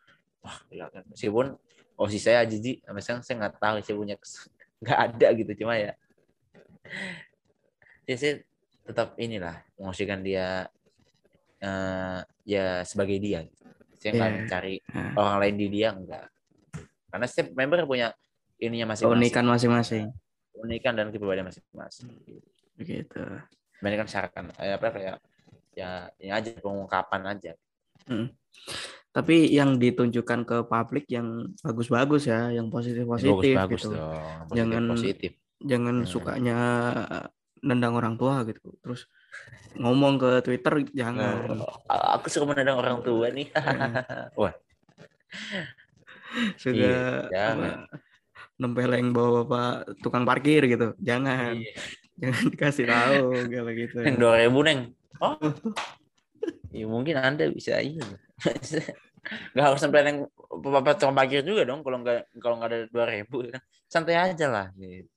wah 0.41 0.57
gila 0.67 0.87
kan 0.89 1.03
meskipun 1.11 1.47
oh 1.97 2.09
si 2.09 2.19
saya 2.19 2.47
sampai 2.47 3.03
sekarang 3.03 3.23
saya 3.23 3.37
nggak 3.43 3.55
tahu 3.59 3.75
saya 3.83 3.97
punya 3.97 4.17
nggak 4.83 4.99
ada 4.99 5.27
gitu 5.37 5.53
cuma 5.61 5.75
ya 5.77 5.93
ya 8.07 8.17
saya 8.17 8.33
tetap 8.87 9.15
inilah 9.17 9.61
mengungsikan 9.79 10.25
dia 10.25 10.67
eh 11.61 12.19
ya 12.49 12.81
sebagai 12.83 13.21
dia 13.21 13.45
gitu. 13.45 13.61
saya 14.01 14.11
nggak 14.17 14.31
Iya. 14.33 14.37
mencari 14.41 14.75
Nah, 14.97 15.13
orang 15.15 15.37
lain 15.45 15.57
di 15.61 15.67
dia 15.69 15.89
enggak 15.93 16.25
karena 17.11 17.27
setiap 17.27 17.53
member 17.53 17.85
punya 17.85 18.15
ininya 18.57 18.95
masing-masing 18.95 19.19
keunikan 19.19 19.45
masing-masing. 19.45 20.05
keunikan 20.51 20.93
dan 20.95 21.07
kepribadian 21.09 21.47
masing-masing 21.47 22.09
Gitu. 22.77 23.21
Banyak 23.81 24.09
kan 24.09 24.45
apa 24.53 24.87
kayak 24.89 25.17
ya 25.73 26.09
ini 26.17 26.31
aja 26.31 26.51
pengungkapan 26.57 27.23
aja 27.29 27.53
Tapi 29.11 29.51
yang 29.51 29.75
ditunjukkan 29.77 30.41
ke 30.45 30.57
publik 30.65 31.05
yang 31.07 31.27
bagus-bagus 31.61 32.27
ya, 32.27 32.49
yang 32.49 32.71
positif-positif 32.71 33.55
bagus-bagus 33.59 33.83
gitu. 33.83 33.91
dong 33.93 34.15
positif, 34.47 34.55
Jangan- 34.57 34.89
positif 34.89 35.33
Jangan 35.61 35.97
Hmm. 35.99 36.09
sukanya 36.09 36.59
nendang 37.61 37.93
orang 37.93 38.17
tua 38.17 38.41
gitu. 38.45 38.73
Terus 38.81 39.05
ngomong 39.77 40.17
ke 40.17 40.31
Twitter 40.41 40.73
jangan. 40.91 41.53
Oh, 41.53 41.77
aku 42.17 42.27
suka 42.27 42.49
menendang 42.49 42.81
orang 42.81 43.05
tua 43.05 43.29
nih 43.29 43.53
Wah. 44.41 44.55
Suka 46.61 46.77
Iya, 46.77 47.27
apa, 47.33 47.69
nempeleng 48.61 49.11
bawa 49.11 49.43
bapak 49.43 49.99
tukang 50.05 50.23
parkir 50.23 50.65
gitu. 50.71 50.95
Jangan. 51.03 51.59
Iya. 51.59 51.75
Jangan 52.21 52.45
dikasih 52.53 52.85
tahu 52.85 53.25
kalau 53.49 53.73
gitu. 53.73 53.97
neng 54.05 54.17
dua 54.21 54.35
ribu 54.45 54.61
neng 54.61 54.93
oh 55.25 55.41
ya 56.69 56.85
mungkin 56.85 57.17
anda 57.17 57.49
bisa 57.49 57.81
ini 57.81 57.97
nggak 59.53 59.65
harus 59.65 59.81
sampai 59.81 60.05
neng 60.05 60.19
bapak 60.49 61.01
tukang 61.01 61.17
parkir 61.17 61.41
juga 61.41 61.65
dong 61.65 61.81
kalau 61.81 62.05
nggak 62.05 62.29
kalau 62.41 62.61
nggak 62.61 62.71
ada 62.73 62.81
dua 62.93 63.05
ribu 63.09 63.49
kan 63.49 63.63
santai 63.89 64.17
aja 64.21 64.47
lah 64.49 64.67
gitu. 64.77 65.09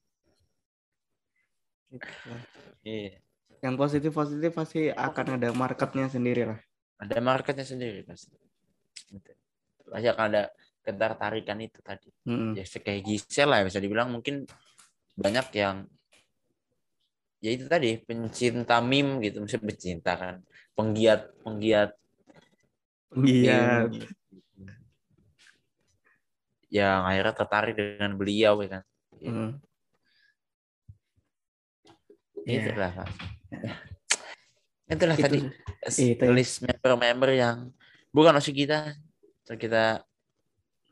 Iya. 2.84 3.21
Yang 3.63 3.76
positif 3.80 4.12
positif 4.12 4.52
pasti 4.52 4.89
akan 4.89 5.39
ada 5.39 5.54
marketnya 5.56 6.10
sendiri 6.10 6.43
lah. 6.49 6.60
Ada 6.99 7.21
marketnya 7.21 7.63
sendiri 7.63 8.04
pasti. 8.04 8.34
Pasti 9.88 10.08
akan 10.10 10.26
ada 10.34 10.49
ketertarikan 10.83 11.57
itu 11.63 11.79
tadi. 11.79 12.11
Mm-mm. 12.27 12.59
Ya 12.59 12.63
kayak 12.67 13.01
Gisel 13.07 13.47
lah 13.47 13.63
bisa 13.63 13.79
dibilang 13.79 14.11
mungkin 14.11 14.43
banyak 15.15 15.47
yang 15.55 15.87
ya 17.43 17.49
itu 17.51 17.65
tadi 17.67 17.99
pencinta 18.03 18.79
meme 18.79 19.19
gitu, 19.23 19.43
mesti 19.43 19.59
pencinta 19.59 20.15
kan, 20.15 20.35
penggiat 20.75 21.31
penggiat 21.43 21.91
Iya. 23.13 23.87
meme. 23.87 24.03
Yang 26.73 26.99
akhirnya 27.05 27.33
tertarik 27.37 27.73
dengan 27.77 28.11
beliau 28.17 28.59
ya 28.65 28.69
kan. 28.79 28.83
Ya, 29.21 29.31
Iya. 32.43 32.59
Itulah 32.75 32.91
Pak. 32.91 33.07
Itulah 34.91 35.15
Itu- 35.15 35.23
tadi 35.23 35.39
itu. 36.11 36.23
list 36.35 36.59
member-member 36.59 37.31
yang 37.31 37.71
bukan 38.11 38.35
maksud 38.35 38.51
kita, 38.51 38.99
so 39.47 39.55
kita 39.55 40.03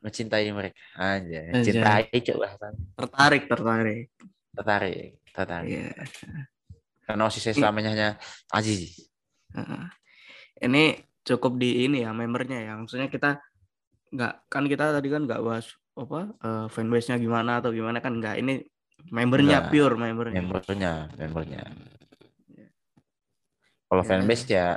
mencintai 0.02 0.50
mereka 0.50 0.76
aja, 0.94 1.40
cintai 1.62 2.10
coba 2.10 2.58
Tertarik, 2.98 3.42
tertarik. 3.46 4.06
tertarik, 4.52 5.10
tertarik. 5.30 5.70
Iya. 5.70 5.94
Karena 7.02 7.22
OSIS 7.24 7.42
saya 7.42 7.54
selamanya 7.56 7.90
hanya 7.94 8.08
Aziz. 8.50 8.98
Ini 10.58 10.82
cukup 11.22 11.58
di 11.58 11.86
ini 11.86 12.02
ya 12.02 12.10
membernya 12.10 12.58
ya. 12.62 12.72
Maksudnya 12.78 13.06
kita 13.06 13.38
nggak 14.12 14.34
kan 14.46 14.64
kita 14.66 14.92
tadi 14.92 15.08
kan 15.08 15.24
nggak 15.24 15.40
bahas 15.40 15.66
apa 15.92 16.30
eh, 16.36 16.66
fanbase-nya 16.68 17.16
gimana 17.16 17.60
atau 17.60 17.68
gimana 17.68 17.98
kan 17.98 18.16
nggak 18.16 18.36
ini 18.38 18.62
membernya 19.10 19.66
Nggak. 19.66 19.70
pure 19.72 19.94
membernya. 19.98 20.36
membernya, 20.40 20.92
membernya. 21.18 21.62
Kalau 23.88 24.02
Ya. 24.02 24.08
fanbase 24.08 24.44
ya 24.48 24.68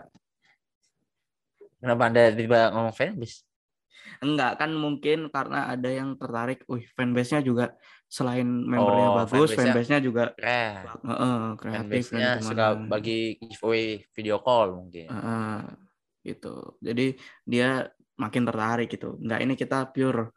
Kenapa 1.76 2.10
Anda 2.10 2.34
tiba 2.34 2.74
ngomong 2.74 2.92
fanbase? 2.92 3.45
Enggak 4.20 4.58
kan 4.58 4.72
mungkin 4.72 5.28
karena 5.30 5.70
ada 5.70 5.90
yang 5.90 6.16
tertarik, 6.16 6.64
wih 6.66 6.86
fanbase-nya 6.94 7.42
juga 7.42 7.66
selain 8.06 8.46
membernya 8.46 9.10
Oh, 9.12 9.16
bagus, 9.22 9.54
fanbase-nya- 9.54 10.00
juga 10.00 10.24
Keren. 10.38 10.86
heeh, 11.06 11.38
kreatif 11.58 12.06
Fanbase-nya 12.10 12.30
suka 12.40 12.68
bagi 12.86 13.20
giveaway 13.38 13.86
video 14.12 14.38
call 14.40 14.74
mungkin. 14.74 15.10
Heeh, 15.10 15.58
gitu. 16.24 16.78
Jadi 16.80 17.18
dia 17.44 17.86
makin 18.16 18.44
tertarik 18.44 18.88
gitu. 18.88 19.18
Enggak 19.20 19.40
ini 19.44 19.54
kita 19.54 19.90
pure 19.90 20.32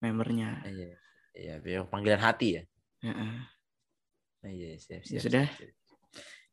membernya. 0.00 0.60
Iya. 0.64 0.92
Iya, 1.36 1.54
biar 1.60 1.84
panggilan 1.86 2.20
hati 2.20 2.48
ya. 2.56 2.62
Heeh. 3.04 3.32
Iya, 4.46 4.70
siap, 4.78 5.02
Ya 5.04 5.18
siap. 5.18 5.22
sudah. 5.26 5.46
siap. 5.52 5.72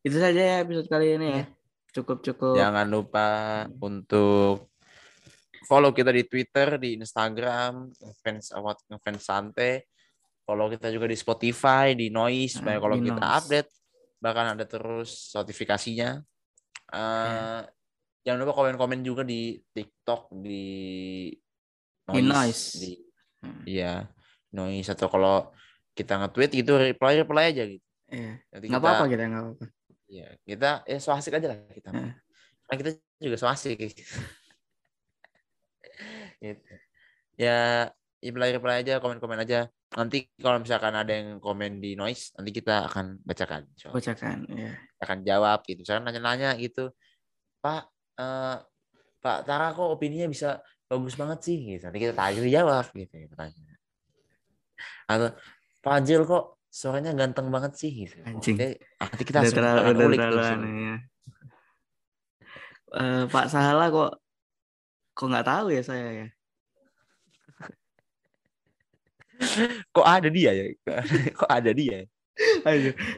Itu 0.03 0.17
saja 0.19 0.41
ya 0.41 0.55
episode 0.59 0.87
kali 0.91 1.15
ini 1.15 1.27
ya. 1.27 1.35
Iya. 1.39 1.45
Cukup-cukup. 1.93 2.57
Jangan 2.57 2.87
lupa 2.89 3.27
untuk 3.79 4.72
follow 5.63 5.91
kita 5.91 6.09
di 6.09 6.23
Twitter, 6.23 6.77
di 6.77 6.95
Instagram, 6.95 7.89
fans 8.19 8.51
awat 8.51 8.79
fans 8.99 9.23
santai. 9.23 9.83
Follow 10.43 10.67
kita 10.67 10.91
juga 10.91 11.07
di 11.07 11.15
Spotify, 11.15 11.95
di 11.95 12.11
Noise, 12.11 12.59
supaya 12.59 12.75
Nah, 12.75 12.81
kalau 12.83 12.95
di 12.97 13.07
kita 13.07 13.15
Noise. 13.17 13.35
update 13.39 13.69
bahkan 14.19 14.45
ada 14.53 14.63
terus 14.63 15.31
notifikasinya. 15.31 16.19
Eh, 16.89 16.99
Iya. 16.99 17.67
Jangan 18.23 18.39
lupa 18.39 18.53
komen-komen 18.55 19.03
juga 19.03 19.23
di 19.23 19.59
TikTok, 19.69 20.31
di 20.37 20.63
Di 22.03 22.21
Noise. 22.21 22.63
di 22.77 22.91
Hmm. 23.43 23.59
iya 23.67 24.07
Noise 24.49 24.95
atau 24.95 25.11
kalau 25.11 25.51
kita 25.91 26.15
nge-tweet 26.15 26.51
gitu 26.55 26.79
reply 26.79 27.19
reply 27.19 27.51
aja 27.51 27.67
gitu. 27.67 27.83
Iya. 28.07 28.39
Nanti 28.47 28.65
Nggak 28.71 28.79
apa-apa 28.79 29.03
kita 29.05 29.23
nggak 29.27 29.43
apa-apa. 29.43 29.65
Iya, 30.07 30.27
kita 30.47 30.69
ya 30.85 30.97
so 30.99 31.11
asik 31.11 31.35
aja 31.35 31.47
lah 31.51 31.57
kita. 31.67 31.89
Heeh. 31.91 32.11
Karena 32.63 32.75
kita 32.79 32.89
juga 33.19 33.35
so 33.35 33.47
asik. 33.47 33.75
gitu. 33.75 33.99
Ya, 37.39 37.89
reply-reply 38.21 38.85
aja, 38.85 38.99
komen-komen 38.99 39.39
aja. 39.41 39.67
Nanti 39.93 40.29
kalau 40.41 40.57
misalkan 40.61 40.93
ada 40.93 41.11
yang 41.13 41.37
komen 41.37 41.77
di 41.77 41.93
noise, 41.93 42.33
nanti 42.35 42.51
kita 42.51 42.89
akan 42.89 43.21
bacakan. 43.21 43.69
So, 43.77 43.93
Bacakan. 43.93 44.49
Ya. 44.49 44.73
akan 45.01 45.17
jawab 45.21 45.61
gitu. 45.67 45.85
Misalkan 45.85 46.07
nanya-nanya 46.07 46.57
gitu. 46.57 46.93
Pak, 47.61 47.89
eh, 48.17 48.57
Pak 49.23 49.37
Tara 49.47 49.71
kok 49.71 49.87
opininya 49.87 50.27
bisa 50.27 50.59
bagus 50.89 51.15
banget 51.15 51.39
sih 51.45 51.57
gitu. 51.77 51.83
Nanti 51.87 51.99
kita 51.99 52.13
tanya 52.13 52.41
jawab 52.47 52.85
gitu 52.91 53.13
tanya. 53.33 53.75
Atau 55.07 55.29
Pak 55.83 55.97
Jil 56.03 56.23
kok 56.23 56.63
suaranya 56.73 57.13
ganteng 57.13 57.47
banget 57.53 57.77
sih 57.77 57.91
gitu. 57.93 58.17
Anjing. 58.25 58.57
Oke, 58.57 58.69
nanti 58.97 59.23
kita 59.23 59.39
Udah 59.45 59.51
terlalu, 59.53 59.79
udah 59.93 60.07
terlalu 60.17 60.41
aneh 60.41 60.73
ya. 60.73 60.95
Eh, 62.93 63.23
Pak 63.29 63.45
Sahala 63.49 63.89
kok 63.89 64.22
kok 65.13 65.29
nggak 65.29 65.47
tahu 65.47 65.67
ya 65.73 65.81
saya 65.85 66.07
ya. 66.11 66.27
Kok 69.95 70.07
ada 70.07 70.29
dia 70.29 70.51
ya? 70.53 70.65
Kok 71.39 71.51
ada 71.51 71.71
dia? 71.73 72.05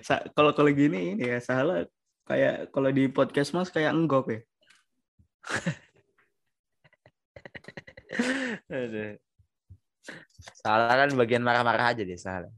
Sa- 0.03 0.27
kalau 0.35 0.51
kalau 0.51 0.67
gini 0.71 1.15
ini 1.15 1.23
ya 1.23 1.39
Sahala 1.39 1.87
kayak 2.25 2.73
kalau 2.73 2.91
di 2.91 3.07
podcast 3.07 3.53
Mas 3.55 3.71
kayak 3.71 3.93
enggok 3.95 4.27
ya. 4.31 4.41
Aduh. 8.71 9.17
Salah 10.61 10.95
kan 11.05 11.09
bagian 11.17 11.43
marah-marah 11.45 11.93
aja 11.93 12.03
deh 12.05 12.17
salah. 12.17 12.51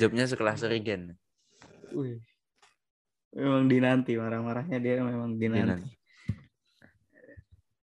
Jobnya 0.00 0.26
sekelas 0.26 0.62
Regen. 0.66 1.16
Wih. 1.92 2.20
Memang 3.32 3.68
dinanti 3.68 4.16
marah-marahnya 4.16 4.78
dia 4.80 5.00
memang 5.00 5.38
dinanti. 5.40 5.64
Dinanti. 5.64 6.01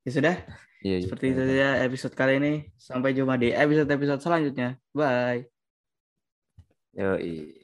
Ya 0.06 0.12
sudah, 0.16 0.36
Iya, 0.86 0.96
iya. 1.04 1.08
seperti 1.08 1.26
itu 1.36 1.42
saja 1.50 1.68
episode 1.86 2.16
kali 2.20 2.32
ini. 2.40 2.50
Sampai 2.80 3.12
jumpa 3.18 3.36
di 3.36 3.48
episode-episode 3.52 4.22
selanjutnya. 4.24 4.68
Bye. 4.96 5.52
Yoi. 6.94 7.59